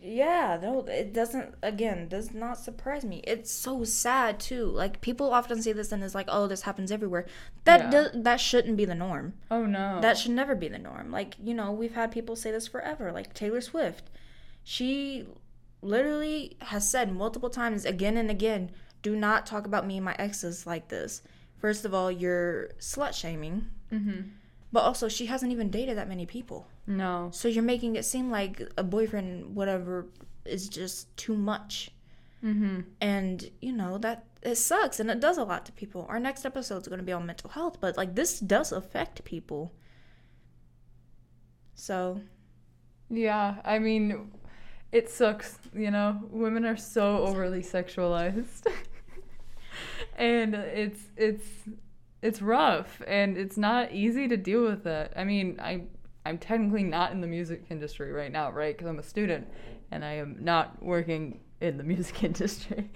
[0.00, 1.54] Yeah, no, it doesn't.
[1.62, 3.22] Again, does not surprise me.
[3.26, 4.66] It's so sad too.
[4.66, 7.26] Like people often say this and it's like, oh, this happens everywhere.
[7.64, 7.90] That Yeah.
[7.90, 9.34] does, that shouldn't be the norm.
[9.50, 10.00] Oh no.
[10.00, 11.10] That should never be the norm.
[11.10, 13.12] Like you know, we've had people say this forever.
[13.12, 14.10] Like Taylor Swift,
[14.62, 15.26] she
[15.82, 18.70] literally has said multiple times, again and again,
[19.06, 21.22] do not talk about me and my exes like this.
[21.64, 23.56] First of all, you're slut shaming,
[23.92, 24.30] Mhm.
[24.72, 26.60] but also she hasn't even dated that many people.
[26.86, 27.30] No.
[27.32, 30.06] So you're making it seem like a boyfriend, whatever,
[30.44, 31.90] is just too much.
[32.42, 32.84] Mhm.
[33.00, 36.04] And, you know, that it sucks and it does a lot to people.
[36.08, 39.24] Our next episode is going to be on mental health, but like this does affect
[39.24, 39.72] people.
[41.74, 42.20] So,
[43.08, 44.32] Yeah, I mean,
[44.90, 46.20] it sucks, you know.
[46.30, 48.66] Women are so overly sexualized.
[50.16, 51.46] and it's it's
[52.22, 55.12] it's rough and it's not easy to deal with it.
[55.16, 55.84] I mean, I
[56.24, 58.76] I'm technically not in the music industry right now, right?
[58.76, 59.46] Cuz I'm a student
[59.90, 62.90] and I am not working in the music industry.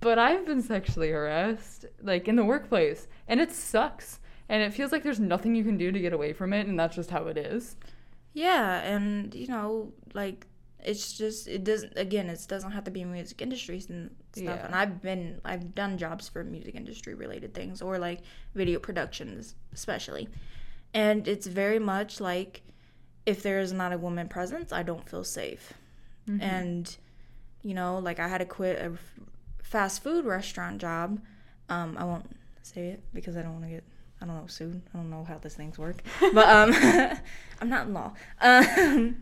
[0.00, 4.20] But I've been sexually harassed like in the workplace and it sucks.
[4.48, 6.78] And it feels like there's nothing you can do to get away from it and
[6.78, 7.76] that's just how it is.
[8.34, 10.46] yeah, and you know, like
[10.84, 14.44] it's just it doesn't again, it doesn't have to be music industries and stuff.
[14.44, 14.66] Yeah.
[14.66, 18.20] And I've been I've done jobs for music industry related things or like
[18.54, 20.28] video productions especially.
[20.92, 22.62] And it's very much like
[23.26, 25.72] if there is not a woman presence, I don't feel safe.
[26.28, 26.40] Mhm.
[26.42, 26.96] and
[27.62, 28.92] you know like i had to quit a
[29.62, 31.20] fast food restaurant job
[31.68, 32.24] um i won't
[32.62, 33.84] say it because i don't want to get
[34.22, 35.96] i don't know sued i don't know how these things work
[36.32, 36.72] but um
[37.60, 39.16] i'm not in law um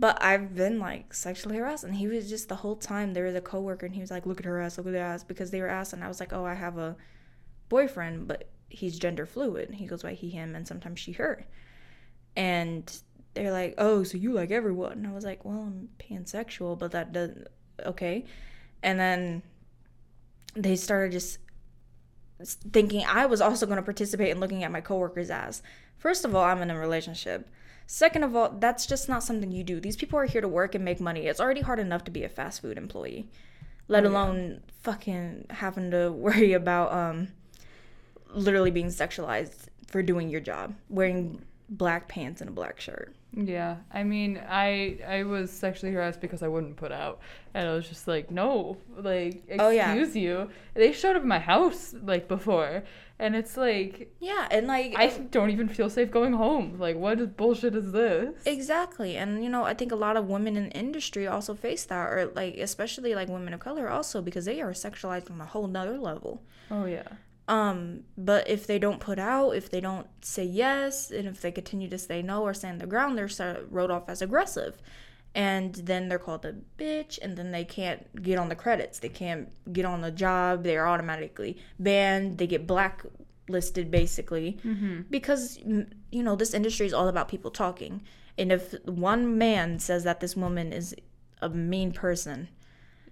[0.00, 3.34] but i've been like sexually harassed and he was just the whole time there was
[3.36, 5.52] a coworker and he was like look at her ass look at her ass because
[5.52, 6.96] they were asked and i was like oh i have a
[7.68, 11.46] boyfriend but he's gender fluid he goes by he him and sometimes she her
[12.36, 13.00] and
[13.34, 16.92] they're like, "Oh, so you like everyone?" And I was like, "Well, I'm pansexual, but
[16.92, 17.48] that doesn't
[17.84, 18.24] okay."
[18.82, 19.42] And then
[20.54, 21.38] they started just
[22.72, 25.62] thinking I was also going to participate in looking at my coworkers' ass.
[25.98, 27.48] First of all, I'm in a relationship.
[27.92, 29.80] Second of all, that's just not something you do.
[29.80, 31.26] These people are here to work and make money.
[31.26, 33.28] It's already hard enough to be a fast food employee,
[33.88, 34.12] let Oh, yeah.
[34.12, 37.28] alone fucking having to worry about um
[38.32, 43.12] literally being sexualized for doing your job, wearing black pants and a black shirt.
[43.32, 47.18] Yeah, I mean, I I was sexually harassed because I wouldn't put out,
[47.54, 49.94] and I was just like, no, like, excuse Oh, yeah.
[50.14, 50.50] you.
[50.74, 52.84] They showed up at my house like before,
[53.20, 56.78] and it's like Yeah, and like I don't even feel safe going home.
[56.78, 58.34] Like, what is bullshit is this?
[58.44, 59.16] Exactly.
[59.16, 62.06] And you know, I think a lot of women in the industry also face that
[62.12, 65.68] or like especially like women of color also because they are sexualized on a whole
[65.68, 66.42] nother level.
[66.70, 67.08] Oh yeah,
[67.48, 71.52] Um, but if they don't put out, if they don't say yes, and if they
[71.52, 74.80] continue to say no or stand their ground, they're sort of wrote off as aggressive.
[75.34, 78.98] And then they're called a bitch, and then they can't get on the credits.
[78.98, 80.64] They can't get on the job.
[80.64, 82.38] They're automatically banned.
[82.38, 85.02] They get blacklisted, basically mm-hmm.
[85.10, 88.00] because you know this industry is all about people talking
[88.38, 90.94] and if one man says that this woman is
[91.42, 92.48] a mean person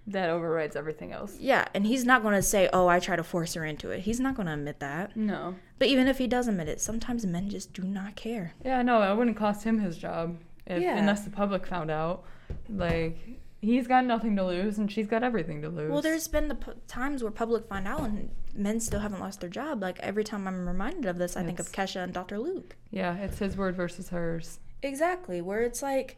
[0.07, 1.35] that overrides everything else.
[1.39, 3.99] yeah and he's not going to say oh i try to force her into it
[4.01, 5.55] he's not going to admit that No.
[5.77, 9.01] but even if he does admit it sometimes men just do not care Yeah, no,
[9.01, 10.37] it wouldn't cost him his job
[10.69, 10.97] if, Yeah.
[10.97, 12.23] unless the public found out.
[12.69, 13.17] Like,
[13.61, 15.91] he's got nothing to lose, and she's got everything to lose.
[15.91, 19.41] well there's been the p- times where public find out and men still haven't lost
[19.41, 22.37] their job like every time i'm reminded of this i think of kesha and dr
[22.39, 24.59] luke yeah, it's his word versus hers.
[24.81, 26.17] Exactly, where it's like,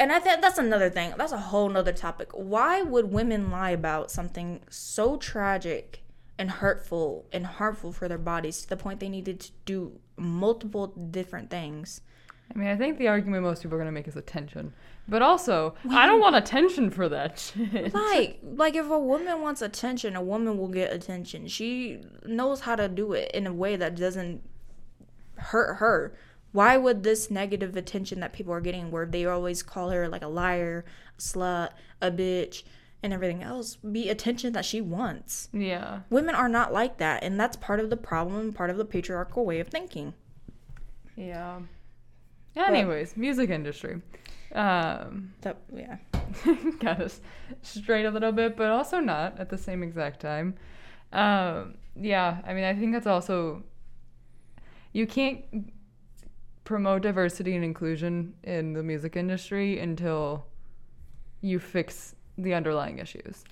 [0.00, 1.12] and I think that's another thing.
[1.18, 2.30] That's a whole nother topic.
[2.32, 6.02] Why would women lie about something so tragic
[6.38, 10.86] and hurtful and harmful for their bodies to the point they needed to do multiple
[10.88, 12.00] different things?
[12.54, 14.72] I mean, I think the argument most people are going to make is attention.
[15.08, 17.94] But also, I don't want attention for that shit.
[17.94, 21.46] Like, like if a woman wants attention, a woman will get attention.
[21.48, 24.42] She knows how to do it in a way that doesn't
[25.36, 26.16] hurt her.
[26.52, 30.22] Why would this negative attention that people are getting, where they always call her like
[30.22, 30.84] a liar,
[31.18, 32.62] a slut, a bitch,
[33.02, 35.48] and everything else, be attention that she wants?
[35.52, 36.00] Yeah.
[36.08, 39.44] Women are not like that, and that's part of the problem, part of the patriarchal
[39.44, 40.14] way of thinking.
[41.14, 41.60] Yeah.
[42.56, 44.00] Anyways, music industry.
[44.54, 45.98] Um, That yeah.
[46.80, 47.20] got us
[47.62, 50.54] straight a little bit, but also not at the same exact time.
[51.12, 53.62] Um, yeah, I mean, I think that's also.
[54.92, 55.44] You can't
[56.64, 60.46] promote diversity and inclusion in the music industry until
[61.40, 63.44] you fix the underlying issues.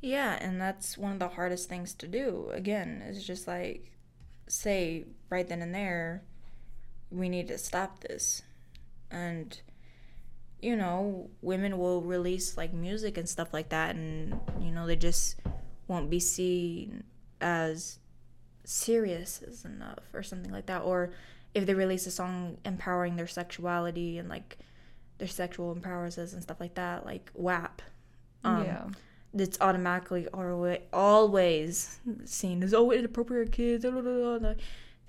[0.00, 2.50] Yeah, and that's one of the hardest things to do.
[2.52, 3.92] Again, is just like
[4.48, 6.22] say right then and there,
[7.10, 8.42] we need to stop this.
[9.10, 9.60] And
[10.60, 14.96] you know, women will release like music and stuff like that, and you know, they
[14.96, 15.36] just
[15.86, 17.04] won't be seen
[17.40, 17.98] as
[18.64, 20.82] serious as enough or something like that.
[20.82, 21.12] Or
[21.54, 24.58] if they release a song empowering their sexuality and like
[25.18, 27.82] their sexual empowers us and stuff like that, like WAP.
[28.44, 28.88] Um, yeah.
[29.34, 30.26] It's automatically
[30.92, 33.84] always seen as oh inappropriate kids.
[33.84, 34.54] Blah, blah, blah,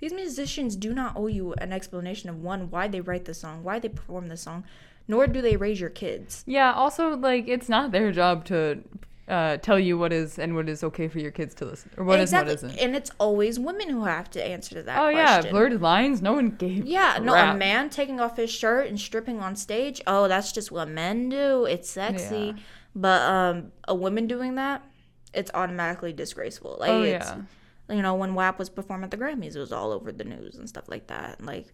[0.00, 3.62] These musicians do not owe you an explanation of one why they write the song,
[3.62, 4.64] why they perform the song,
[5.06, 6.42] nor do they raise your kids.
[6.46, 8.82] Yeah, also like it's not their job to
[9.28, 12.04] uh, tell you what is and what is okay for your kids to listen or
[12.04, 12.54] what exactly.
[12.54, 12.86] is and what isn't.
[12.88, 14.98] And it's always women who have to answer to that.
[14.98, 15.44] Oh question.
[15.44, 16.20] yeah, blurred lines.
[16.20, 16.86] No one gave.
[16.86, 20.00] Yeah, no, a man taking off his shirt and stripping on stage.
[20.06, 21.66] Oh, that's just what men do.
[21.66, 22.62] It's sexy, yeah.
[22.94, 24.84] but um, a woman doing that,
[25.32, 26.78] it's automatically disgraceful.
[26.80, 27.42] Like oh, it's, yeah.
[27.90, 30.56] You know, when WAP was performing at the Grammys, it was all over the news
[30.56, 31.44] and stuff like that.
[31.44, 31.72] Like,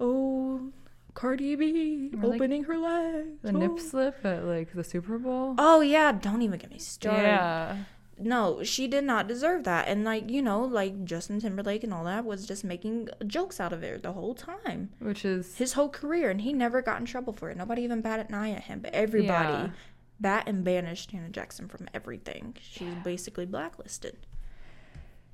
[0.00, 0.72] oh,
[1.14, 3.40] Cardi B or opening like her legs.
[3.42, 3.58] The oh.
[3.58, 5.54] nip slip at like the Super Bowl.
[5.58, 7.22] Oh yeah, don't even get me started.
[7.22, 7.76] Yeah.
[8.18, 9.88] No, she did not deserve that.
[9.88, 13.72] And like, you know, like Justin Timberlake and all that was just making jokes out
[13.72, 14.90] of it the whole time.
[15.00, 17.56] Which is his whole career and he never got in trouble for it.
[17.56, 19.70] Nobody even batted an eye at him, but everybody yeah.
[20.18, 22.56] bat and banished Janet Jackson from everything.
[22.60, 23.02] She's yeah.
[23.04, 24.16] basically blacklisted.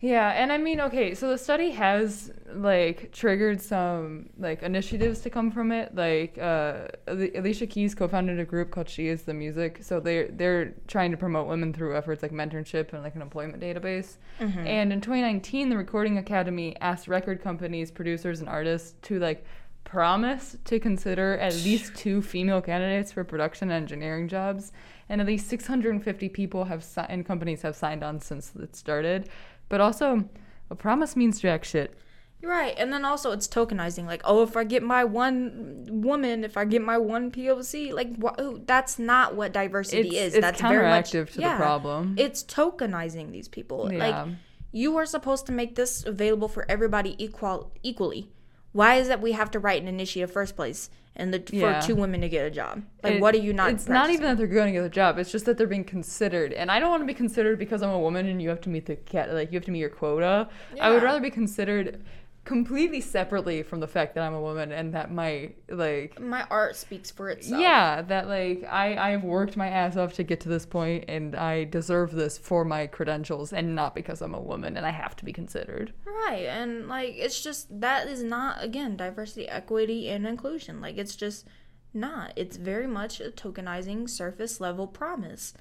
[0.02, 5.30] Yeah, and I mean, okay, so the study has like triggered some like initiatives to
[5.30, 5.94] come from it.
[5.94, 10.74] Like uh, Alicia Keys co-founded a group called She Is the Music, so they're they're
[10.88, 14.16] trying to promote women through efforts like mentorship and like an employment database.
[14.40, 14.66] Mm-hmm.
[14.66, 19.44] And in 2019, the Recording Academy asked record companies, producers, and artists to like
[19.84, 24.72] promise to consider at least two female candidates for production and engineering jobs,
[25.08, 29.28] and at least 650 people have si- and companies have signed on since it started.
[29.72, 30.28] But also,
[30.68, 31.94] a promise means jack shit.
[32.42, 34.04] Right, and then also it's tokenizing.
[34.04, 38.22] Like, oh, if I get my one woman, if I get my one POC, like,
[38.22, 40.34] wh- that's not what diversity it's, is.
[40.34, 42.16] It's that's very much to yeah, the problem.
[42.18, 43.90] It's tokenizing these people.
[43.90, 43.98] Yeah.
[43.98, 44.36] Like,
[44.72, 48.30] you are supposed to make this available for everybody equal equally.
[48.72, 50.90] Why is that we have to write an initiative first place?
[51.14, 51.80] and the, yeah.
[51.80, 52.82] for two women to get a job.
[53.02, 53.70] Like, it, what are you not?
[53.70, 53.92] It's practicing?
[53.92, 55.18] not even that they're going to get a job.
[55.18, 57.90] It's just that they're being considered, and I don't want to be considered because I'm
[57.90, 59.32] a woman and you have to meet the cat.
[59.32, 60.48] Like, you have to meet your quota.
[60.74, 60.86] Yeah.
[60.86, 62.02] I would rather be considered
[62.44, 66.74] completely separately from the fact that I'm a woman and that my like my art
[66.74, 67.60] speaks for itself.
[67.60, 71.36] Yeah, that like I I've worked my ass off to get to this point and
[71.36, 75.14] I deserve this for my credentials and not because I'm a woman and I have
[75.16, 75.92] to be considered.
[76.04, 76.46] Right.
[76.46, 80.80] And like it's just that is not again diversity, equity and inclusion.
[80.80, 81.46] Like it's just
[81.94, 82.32] not.
[82.34, 85.54] It's very much a tokenizing surface level promise.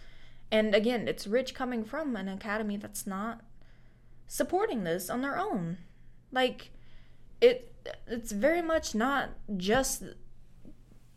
[0.52, 3.42] And again, it's rich coming from an academy that's not
[4.28, 5.78] supporting this on their own.
[6.32, 6.72] Like
[7.40, 7.74] it
[8.08, 10.04] it's very much not just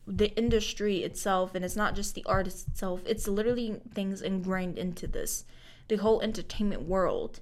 [0.07, 3.03] the industry itself and it's not just the artist itself.
[3.07, 5.44] It's literally things ingrained into this.
[5.88, 7.40] The whole entertainment world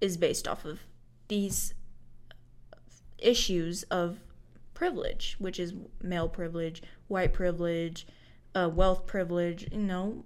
[0.00, 0.80] is based off of
[1.28, 1.74] these
[3.18, 4.18] issues of
[4.74, 8.06] privilege, which is male privilege, white privilege,
[8.54, 10.24] uh, wealth privilege, you know,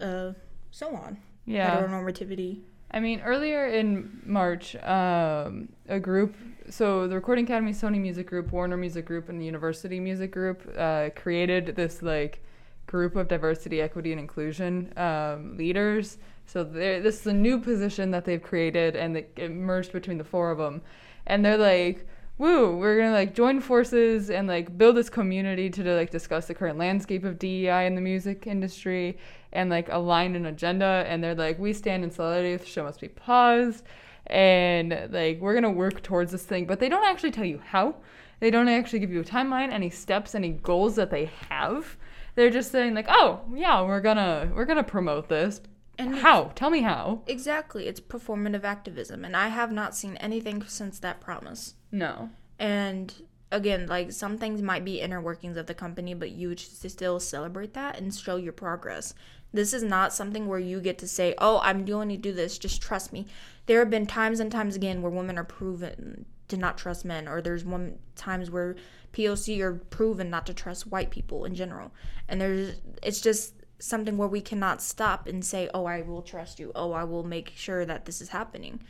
[0.00, 0.32] uh,
[0.70, 1.18] so on.
[1.44, 1.80] Yeah.
[1.80, 2.60] Heteronormativity.
[2.94, 6.34] I mean, earlier in March, um, a group,
[6.68, 10.70] so the Recording Academy, Sony Music Group, Warner Music Group, and the Universal Music Group
[10.76, 12.42] uh, created this like
[12.86, 16.18] group of diversity, equity, and inclusion um, leaders.
[16.44, 20.50] So this is a new position that they've created, and it merged between the four
[20.50, 20.82] of them.
[21.26, 22.06] And they're like,
[22.38, 26.54] woo, we're gonna like join forces and like build this community to, like discuss the
[26.54, 29.18] current landscape of DEI in the music industry
[29.52, 31.04] and like align an agenda.
[31.06, 32.56] And they're like, we stand in solidarity.
[32.56, 33.84] The show must be paused,
[34.26, 36.66] and like we're gonna work towards this thing.
[36.66, 37.96] But they don't actually tell you how.
[38.40, 41.96] They don't actually give you a timeline, any steps, any goals that they have.
[42.34, 45.60] They're just saying like, oh yeah, we're gonna we're gonna promote this.
[46.02, 46.52] And how?
[46.54, 47.22] Tell me how.
[47.26, 47.86] Exactly.
[47.86, 51.74] It's performative activism, and I have not seen anything since that promise.
[51.90, 52.30] No.
[52.58, 53.14] And
[53.50, 57.20] again, like some things might be inner workings of the company, but you should still
[57.20, 59.14] celebrate that and show your progress.
[59.52, 62.58] This is not something where you get to say, "Oh, I'm going to do this.
[62.58, 63.26] Just trust me."
[63.66, 67.28] There have been times and times again where women are proven to not trust men,
[67.28, 68.76] or there's one times where
[69.12, 71.92] POC are proven not to trust white people in general.
[72.28, 76.60] And there's it's just something where we cannot stop and say, "Oh, I will trust
[76.60, 76.72] you.
[76.74, 78.82] Oh, I will make sure that this is happening."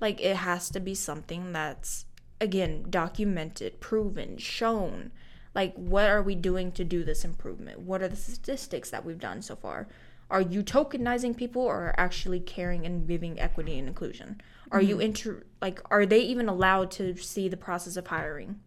[0.00, 2.04] Like it has to be something that's
[2.40, 5.10] again documented, proven, shown.
[5.54, 7.80] Like what are we doing to do this improvement?
[7.80, 9.88] What are the statistics that we've done so far?
[10.30, 14.40] Are you tokenizing people or actually caring and giving equity and inclusion?
[14.70, 14.88] Are mm-hmm.
[14.88, 18.60] you inter like are they even allowed to see the process of hiring?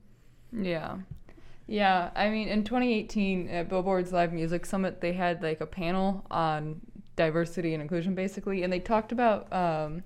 [0.52, 0.98] Yeah.
[1.68, 6.26] Yeah, I mean, in 2018 at Billboard's Live Music Summit, they had like a panel
[6.30, 6.82] on
[7.16, 10.04] diversity and inclusion, basically, and they talked about um,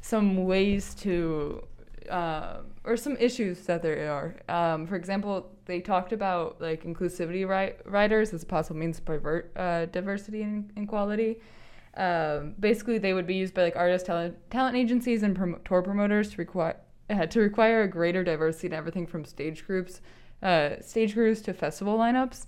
[0.00, 1.64] some ways to,
[2.10, 4.34] uh, or some issues that there are.
[4.54, 9.02] Um, for example, they talked about like inclusivity ri- riders as a possible means to
[9.02, 11.40] pervert uh, diversity and equality.
[11.96, 15.82] Um, basically, they would be used by like artist talent talent agencies and prom- tour
[15.82, 16.76] promoters to require
[17.10, 20.00] uh, to require a greater diversity in everything from stage groups,
[20.42, 22.46] uh, stage crews to festival lineups.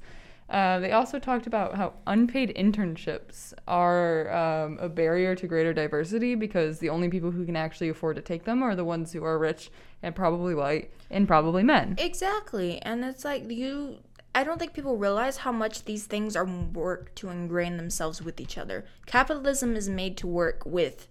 [0.49, 6.34] Uh, they also talked about how unpaid internships are um, a barrier to greater diversity
[6.34, 9.22] because the only people who can actually afford to take them are the ones who
[9.22, 9.70] are rich
[10.03, 11.95] and probably white and probably men.
[11.99, 12.82] Exactly.
[12.82, 13.99] And it's like you
[14.34, 18.41] I don't think people realize how much these things are work to ingrain themselves with
[18.41, 18.84] each other.
[19.07, 21.09] Capitalism is made to work with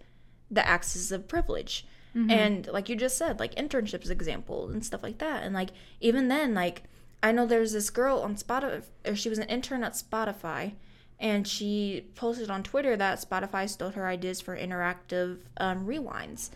[0.49, 1.85] the axis of privilege.
[2.15, 2.31] Mm-hmm.
[2.31, 5.43] And like you just said, like internships example and stuff like that.
[5.43, 5.69] And like
[6.01, 6.83] even then, like
[7.21, 10.73] I know there's this girl on Spotify, or she was an intern at Spotify,
[11.19, 16.49] and she posted on Twitter that Spotify stole her ideas for interactive um, rewinds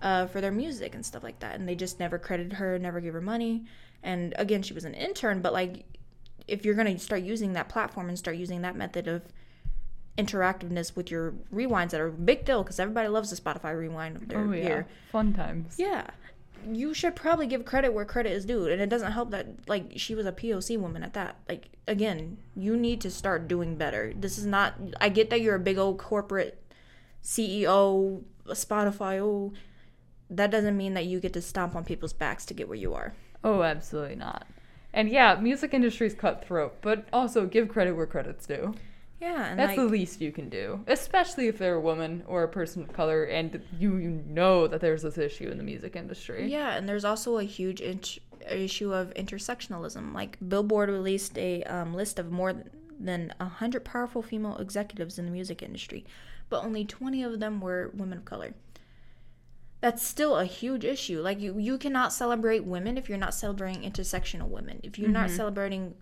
[0.00, 1.56] uh, for their music and stuff like that.
[1.56, 3.64] And they just never credited her, never gave her money.
[4.02, 5.84] And again, she was an intern, but like,
[6.46, 9.22] if you're going to start using that platform and start using that method of
[10.16, 14.16] interactiveness with your rewinds that are a big deal because everybody loves the Spotify rewind
[14.16, 14.64] of their oh, yeah.
[14.64, 14.86] Year.
[15.10, 15.74] Fun times.
[15.78, 16.06] Yeah.
[16.66, 19.92] You should probably give credit where credit is due and it doesn't help that like
[19.96, 21.36] she was a poc woman at that.
[21.48, 24.12] Like again you need to start doing better.
[24.16, 26.62] This is not i get that you're a big old corporate
[27.22, 29.52] ceo spotify oh
[30.30, 32.94] that doesn't mean that you get to stomp on people's backs to get where you
[32.94, 33.14] are.
[33.42, 34.46] Oh absolutely not.
[34.92, 38.74] And yeah music industry is cutthroat but also give credit where credit's due
[39.20, 42.48] yeah, that's like, the least you can do, especially if they're a woman or a
[42.48, 46.50] person of color, and you, you know that there's this issue in the music industry.
[46.50, 48.18] Yeah, and there's also a huge int-
[48.50, 50.12] issue of intersectionalism.
[50.12, 52.64] Like Billboard released a um, list of more
[52.98, 56.04] than hundred powerful female executives in the music industry,
[56.48, 58.54] but only 20 of them were women of color.
[59.80, 61.20] That's still a huge issue.
[61.20, 64.80] Like you, you cannot celebrate women if you're not celebrating intersectional women.
[64.82, 65.14] If you're mm-hmm.
[65.14, 65.94] not celebrating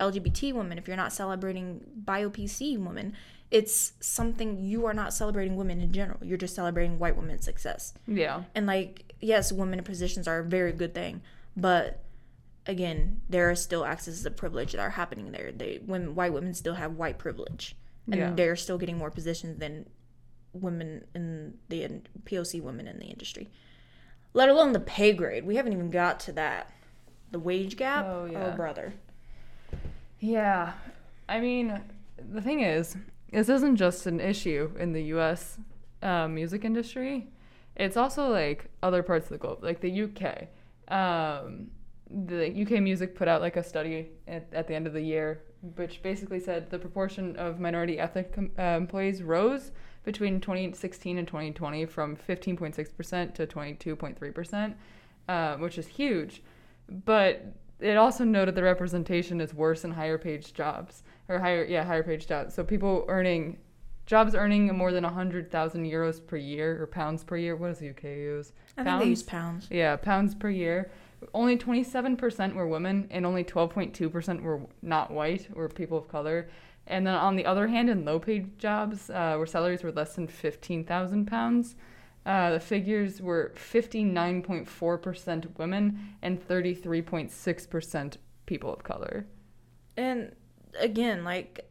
[0.00, 3.14] LGBT women, if you're not celebrating BIPOC women,
[3.50, 6.18] it's something you are not celebrating women in general.
[6.22, 7.94] You're just celebrating white women's success.
[8.06, 8.44] Yeah.
[8.54, 11.22] And like, yes, women in positions are a very good thing,
[11.56, 12.04] but
[12.66, 15.52] again, there are still accesses of privilege that are happening there.
[15.52, 17.76] They when white women still have white privilege,
[18.06, 18.32] and yeah.
[18.34, 19.86] they're still getting more positions than
[20.52, 21.88] women in the
[22.24, 23.50] POC women in the industry.
[24.32, 25.44] Let alone the pay grade.
[25.44, 26.72] We haven't even got to that.
[27.32, 28.06] The wage gap.
[28.06, 28.52] Oh, yeah.
[28.52, 28.94] oh brother.
[30.20, 30.72] Yeah.
[31.28, 31.80] I mean,
[32.32, 32.96] the thing is,
[33.32, 35.58] this isn't just an issue in the US
[36.02, 37.28] uh, music industry,
[37.76, 40.48] it's also like other parts of the globe, like the UK.
[40.94, 41.70] Um,
[42.10, 45.42] the UK Music put out like a study at, at, the end of the year,
[45.76, 49.70] which basically said the proportion of minority ethnic uh, employees rose
[50.02, 54.74] between 2016 and 2020 from 15.6% to 22.3%,
[55.28, 56.42] uh, which is huge.
[56.88, 61.84] But it also noted the representation is worse in higher paid jobs or higher yeah
[61.84, 62.54] higher paid jobs.
[62.54, 63.58] So people earning
[64.06, 67.56] jobs earning more than hundred thousand euros per year or pounds per year.
[67.56, 68.52] What does the UK use?
[68.76, 68.86] I pounds?
[68.86, 69.68] think they use pounds.
[69.70, 70.90] Yeah, pounds per year.
[71.34, 76.48] Only 27% were women, and only 12.2% were not white or people of color.
[76.86, 80.26] And then on the other hand, in low-paid jobs, uh, where salaries were less than
[80.26, 81.76] 15,000 pounds,
[82.30, 88.16] uh, the figures were 59.4% women and 33.6%
[88.46, 89.26] people of color.
[89.96, 90.36] And
[90.78, 91.68] again, like,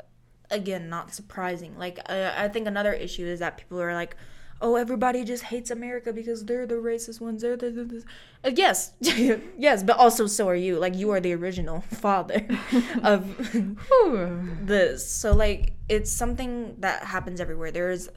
[0.52, 1.78] again, not surprising.
[1.78, 4.18] Like, I, I think another issue is that people are like,
[4.62, 7.42] oh, everybody just hates America because they're the racist ones.
[7.42, 8.04] They're the, the, the.
[8.44, 8.92] Uh, yes,
[9.58, 10.78] yes, but also so are you.
[10.78, 12.46] Like, you are the original father
[13.04, 13.34] of
[14.68, 15.10] this.
[15.10, 17.72] So, like, it's something that happens everywhere.
[17.72, 18.10] There's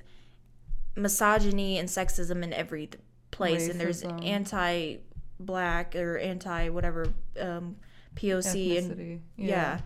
[0.97, 2.91] misogyny and sexism in every
[3.31, 3.71] place, Racism.
[3.71, 7.07] and there's anti-black or anti whatever
[7.41, 7.77] um,
[8.17, 9.47] POC and yeah.
[9.47, 9.81] yeah,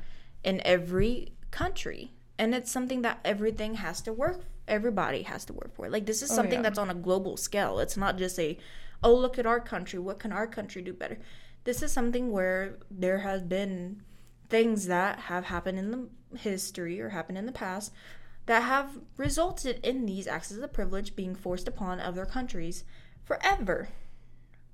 [0.45, 4.43] in every country, and it's something that everything has to work.
[4.69, 5.89] Everybody has to work for.
[5.89, 6.63] Like this is oh, something oh, yeah.
[6.63, 7.79] that's on a global scale.
[7.79, 8.59] It's not just a,
[9.03, 9.99] oh look at our country.
[9.99, 11.19] What can our country do better?
[11.65, 14.03] This is something where there has been
[14.49, 17.93] things that have happened in the history or happened in the past
[18.47, 22.85] that have resulted in these access of privilege being forced upon other countries
[23.25, 23.89] forever.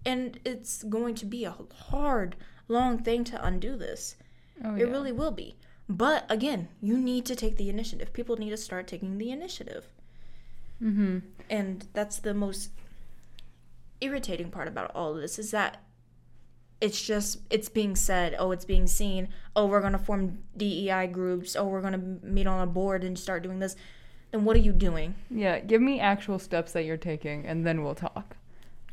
[0.04, 1.54] And it's going to be a
[1.90, 2.36] hard,
[2.68, 4.16] long thing to undo this.
[4.64, 4.84] Oh, yeah.
[4.84, 5.56] It really will be.
[5.88, 8.12] But again, you need to take the initiative.
[8.12, 9.86] People need to start taking the initiative.
[10.82, 11.18] Mm-hmm.
[11.48, 12.70] And that's the most
[14.00, 15.82] irritating part about all of this is that
[16.82, 21.06] it's just it's being said oh it's being seen oh we're going to form dei
[21.06, 23.76] groups oh we're going to meet on a board and start doing this
[24.32, 27.84] then what are you doing Yeah, give me actual steps that you're taking and then
[27.84, 28.36] we'll talk.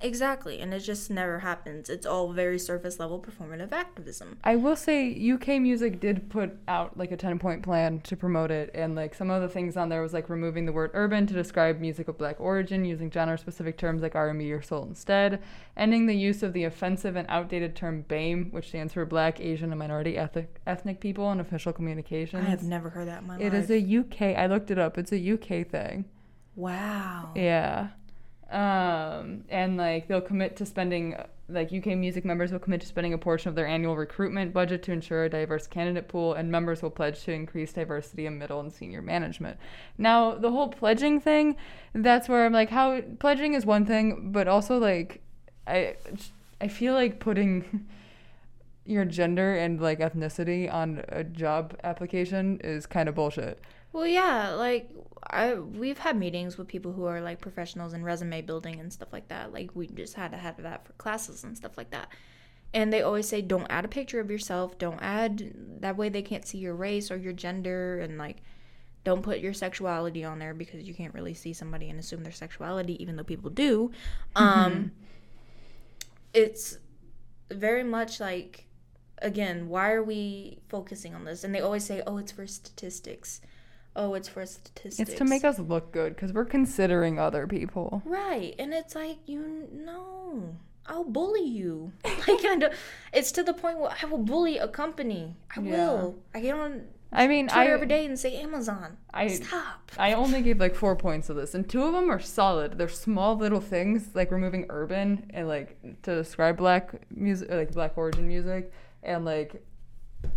[0.01, 4.75] Exactly and it just never happens it's all very surface level performative activism I will
[4.75, 8.95] say UK Music did put out like a 10 point plan to promote it and
[8.95, 11.79] like some of the things on there was like removing the word urban to describe
[11.79, 15.41] music of black origin using genre specific terms like R&B or soul instead,
[15.75, 19.71] ending the use of the offensive and outdated term BAME which stands for black, Asian
[19.71, 22.45] and minority ethnic ethnic people in official communications.
[22.45, 24.37] i have never heard that in my It life is a UK.
[24.37, 24.97] I looked it up.
[24.97, 26.05] It's a UK thing.
[26.55, 27.89] wow Yeah.
[28.51, 31.15] Um, and like they'll commit to spending
[31.49, 34.83] like UK music members will commit to spending a portion of their annual recruitment budget
[34.83, 38.59] to ensure a diverse candidate pool and members will pledge to increase diversity in middle
[38.59, 39.57] and senior management.
[39.97, 41.55] Now, the whole pledging thing,
[41.93, 45.21] that's where I'm like how pledging is one thing, but also like
[45.67, 45.95] I
[46.61, 47.87] I feel like putting
[48.85, 53.59] your gender and like ethnicity on a job application is kind of bullshit.
[53.91, 54.89] Well, yeah, like
[55.29, 59.09] I we've had meetings with people who are like professionals in resume building and stuff
[59.11, 59.53] like that.
[59.53, 62.09] Like we just had to have that for classes and stuff like that.
[62.73, 66.21] And they always say don't add a picture of yourself, don't add that way they
[66.21, 68.37] can't see your race or your gender and like
[69.03, 72.31] don't put your sexuality on there because you can't really see somebody and assume their
[72.31, 73.91] sexuality even though people do.
[74.35, 74.91] Um
[76.33, 76.77] it's
[77.51, 78.65] very much like
[79.21, 81.43] again, why are we focusing on this?
[81.43, 83.41] And they always say, "Oh, it's for statistics."
[84.01, 84.97] Oh, it's for statistics.
[85.09, 88.01] It's to make us look good because we're considering other people.
[88.05, 88.55] Right.
[88.57, 91.91] And it's like, you know, I'll bully you.
[92.05, 92.73] like, I don't,
[93.11, 95.35] it's to the point where I will bully a company.
[95.55, 95.71] I Yeah.
[95.71, 96.15] will.
[96.33, 98.95] I get on I mean, Twitter I every day and say Amazon.
[99.13, 99.91] I- Stop.
[99.97, 102.77] I only gave like four points to this, and two of them are solid.
[102.77, 107.97] They're small little things like removing urban and like to describe black music, like black
[107.97, 108.71] origin music,
[109.03, 109.61] and like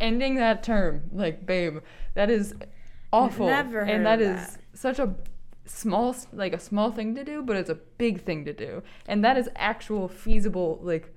[0.00, 1.78] ending that term, like babe.
[2.14, 2.54] That is
[3.12, 5.14] awful, Never and that is such a
[5.66, 9.24] small, like a small thing to do, but it's a big thing to do, and
[9.24, 11.14] that is actual feasible like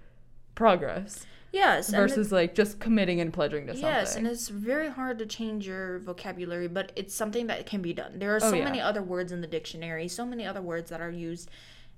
[0.55, 1.89] progress Yes.
[1.89, 3.89] versus like just committing and pledging to something.
[3.89, 7.93] Yes, and it's very hard to change your vocabulary, but it's something that can be
[7.93, 8.19] done.
[8.19, 8.63] There are Oh, so yeah.
[8.65, 11.49] many other words in the dictionary, so many other words that are used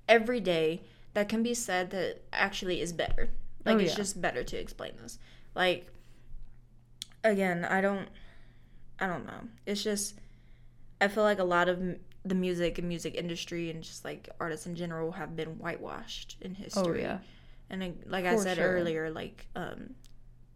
[0.08, 0.82] every day
[1.14, 3.30] that can be said that actually is better.
[3.64, 3.96] Like Oh, it's yeah.
[3.96, 5.18] just better to explain this.
[5.54, 5.88] Like
[7.24, 8.08] again, I don't
[9.00, 9.40] I don't know.
[9.66, 10.14] It's just
[11.00, 14.28] I feel like a lot of m- the music and music industry and just like
[14.40, 16.82] artists in general have been whitewashed in history.
[16.82, 17.02] oh history.
[17.02, 17.18] yeah,
[17.70, 18.66] And like I said sure.
[18.72, 19.94] earlier, like um,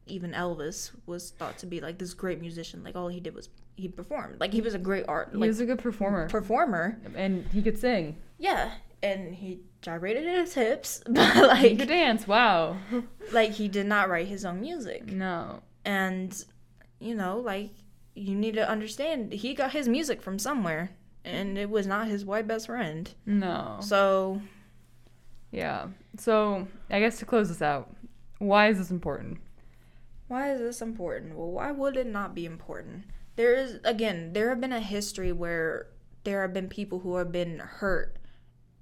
[0.06, 2.82] even Elvis was thought to be like this great musician.
[2.82, 4.40] Like all he did was he performed.
[4.40, 6.98] Like he was a great art he like was a good performer, performer.
[7.14, 8.16] and he could sing.
[8.38, 8.72] Yeah,
[9.02, 12.26] and he gyrated his hips, but like He could dance.
[12.26, 12.76] Wow.
[13.32, 15.06] like he did not write his own music.
[15.06, 15.60] No.
[15.84, 16.44] And
[16.98, 17.70] you know, like
[18.14, 20.90] you need to understand he got his music from somewhere,
[21.24, 23.14] and it was not his white best friend.
[23.26, 23.78] No.
[23.80, 24.40] So
[25.52, 25.88] Yeah.
[26.16, 27.94] So I guess to close this out,
[28.38, 29.38] why is this important?
[30.26, 31.36] Why is this important?
[31.36, 33.04] Well, why would it not be important?
[33.36, 35.88] There is, again, there have been a history where
[36.24, 38.16] there have been people who have been hurt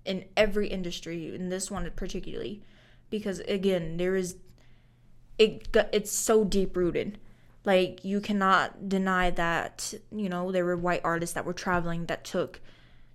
[0.05, 2.63] in every industry, in this one particularly,
[3.11, 4.37] because again, there is,
[5.39, 7.19] it it's so deep rooted.
[7.65, 12.25] Like you cannot deny that you know there were white artists that were traveling that
[12.25, 12.61] took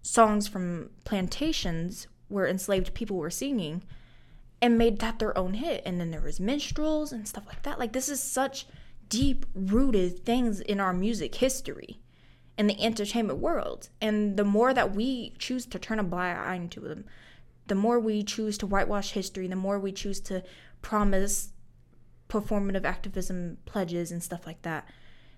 [0.02, 3.84] songs from plantations where enslaved people were singing
[4.62, 5.82] and made that their own hit.
[5.86, 7.80] And then there was minstrels and stuff like that.
[7.80, 8.68] Like this is such
[9.10, 12.00] deep rooted things in our music history
[12.58, 13.89] in the entertainment world.
[14.02, 17.06] And the more that we choose to turn a blind eye to them,
[17.68, 20.43] the more we choose to whitewash history, the more we choose to
[20.82, 21.50] promise
[22.30, 24.88] performative activism pledges and stuff like that,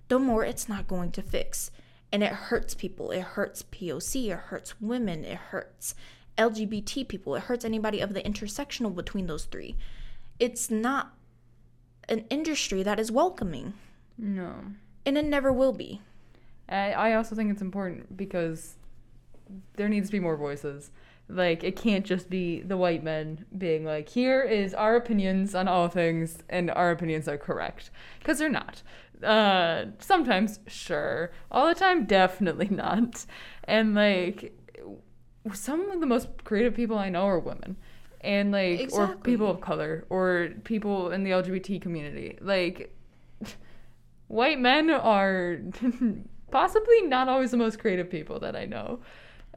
[0.07, 1.71] the more it's not going to fix.
[2.11, 3.11] And it hurts people.
[3.11, 4.31] It hurts POC.
[4.31, 5.25] It hurts women.
[5.25, 5.93] It hurts
[6.37, 7.35] LGBT people.
[7.35, 9.75] It hurts anybody of the intersectional between those three.
[10.39, 11.13] It's not
[12.07, 13.73] an industry that is welcoming,
[14.17, 14.53] No.
[15.05, 15.99] and it never will be.
[16.69, 18.75] I, I also think it's important because
[19.75, 20.91] there needs to be more voices.
[21.29, 25.67] Like, it can't just be the white men being like, here is our opinions on
[25.67, 27.91] all things, and our opinions are correct.
[28.19, 28.81] Because they're not.
[29.21, 31.31] Uh, sometimes, sure.
[31.51, 33.25] All the time, definitely not.
[33.65, 34.57] And, like,
[35.53, 37.75] some of the most creative people I know are women.
[38.21, 42.37] And, like, or people of color, or people in the LGBT community.
[42.39, 42.95] Like,
[44.27, 45.59] white men are
[46.51, 48.99] possibly not always the most creative people that I know.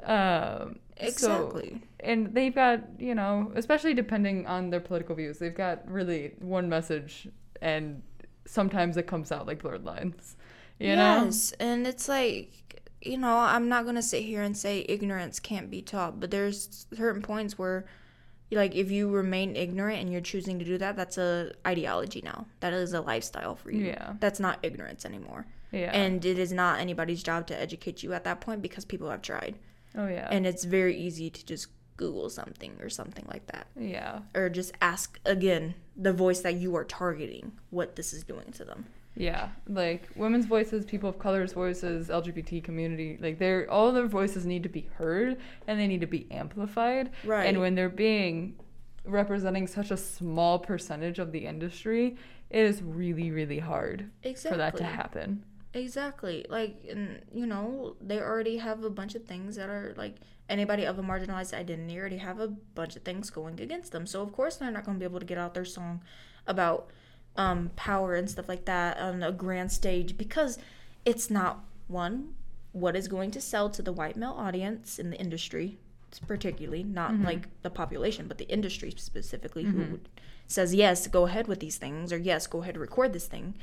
[0.02, 1.80] Um, Exactly.
[1.80, 6.32] So, and they've got, you know, especially depending on their political views, they've got really
[6.40, 7.28] one message
[7.60, 8.02] and
[8.46, 10.36] sometimes it comes out like blurred lines.
[10.78, 11.66] You yes, know?
[11.66, 15.70] and it's like, you know, I'm not going to sit here and say ignorance can't
[15.70, 17.86] be taught, but there's certain points where
[18.50, 22.46] like if you remain ignorant and you're choosing to do that, that's a ideology now.
[22.60, 23.86] That is a lifestyle for you.
[23.86, 24.14] Yeah.
[24.20, 25.46] That's not ignorance anymore.
[25.70, 25.90] Yeah.
[25.92, 29.22] And it is not anybody's job to educate you at that point because people have
[29.22, 29.56] tried.
[29.96, 30.28] Oh yeah.
[30.30, 33.66] And it's very easy to just Google something or something like that.
[33.78, 34.20] Yeah.
[34.34, 38.64] Or just ask again the voice that you are targeting what this is doing to
[38.64, 38.86] them.
[39.16, 44.46] Yeah, like women's voices, people of color's voices, LGBT community, like they're all their voices
[44.46, 45.36] need to be heard
[45.66, 47.10] and they need to be amplified.
[47.24, 47.46] Right.
[47.46, 48.56] And when they're being
[49.04, 52.16] representing such a small percentage of the industry,
[52.50, 54.52] it is really, really hard exactly.
[54.52, 55.44] for that to happen.
[55.72, 56.46] Exactly.
[56.48, 60.16] Like, and, you know, they already have a bunch of things that are like
[60.48, 64.06] anybody of a marginalized identity already have a bunch of things going against them.
[64.06, 66.02] So, of course, they're not going to be able to get out their song
[66.46, 66.90] about
[67.36, 70.58] um, power and stuff like that on a grand stage because
[71.04, 72.34] it's not one,
[72.72, 75.78] what is going to sell to the white male audience in the industry,
[76.26, 77.24] particularly, not mm-hmm.
[77.24, 79.82] like the population, but the industry specifically, mm-hmm.
[79.82, 80.00] who
[80.48, 83.54] says, yes, go ahead with these things, or yes, go ahead record this thing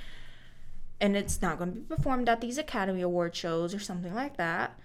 [1.00, 4.38] and it's not going to be performed at these Academy Award shows or something like
[4.38, 4.80] that.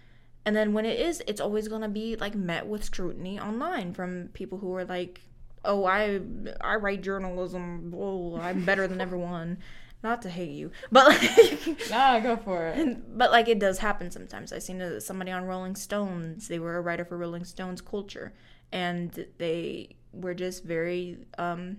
[0.44, 3.94] And then when it is, it's always going to be like met with scrutiny online
[3.94, 5.20] from people who are like,
[5.64, 6.20] "Oh, I
[6.60, 7.94] I write journalism.
[7.96, 9.58] Oh, I'm better than everyone."
[10.02, 12.98] Not to hate you, but like, nah, go for it.
[13.16, 14.52] But like, it does happen sometimes.
[14.52, 16.48] I seen somebody on Rolling Stones.
[16.48, 18.32] They were a writer for Rolling Stones Culture,
[18.72, 21.78] and they were just very um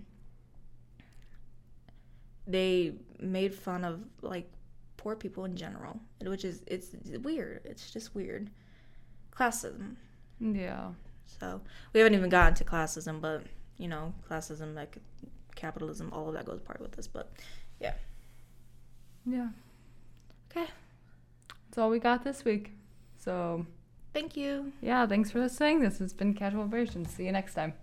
[2.47, 4.49] they made fun of like
[4.97, 7.61] poor people in general, which is it's weird.
[7.65, 8.49] It's just weird.
[9.31, 9.95] Classism.
[10.39, 10.89] Yeah.
[11.39, 11.61] So
[11.93, 13.43] we haven't even gotten to classism, but
[13.77, 14.97] you know, classism, like
[15.55, 17.07] capitalism, all of that goes part with this.
[17.07, 17.31] But
[17.79, 17.93] yeah.
[19.25, 19.49] Yeah.
[20.51, 20.67] Okay.
[21.47, 22.71] That's all we got this week.
[23.17, 23.65] So.
[24.13, 24.71] Thank you.
[24.79, 25.79] Yeah, thanks for listening.
[25.79, 27.09] This has been Casual Vibrations.
[27.09, 27.73] See you next time.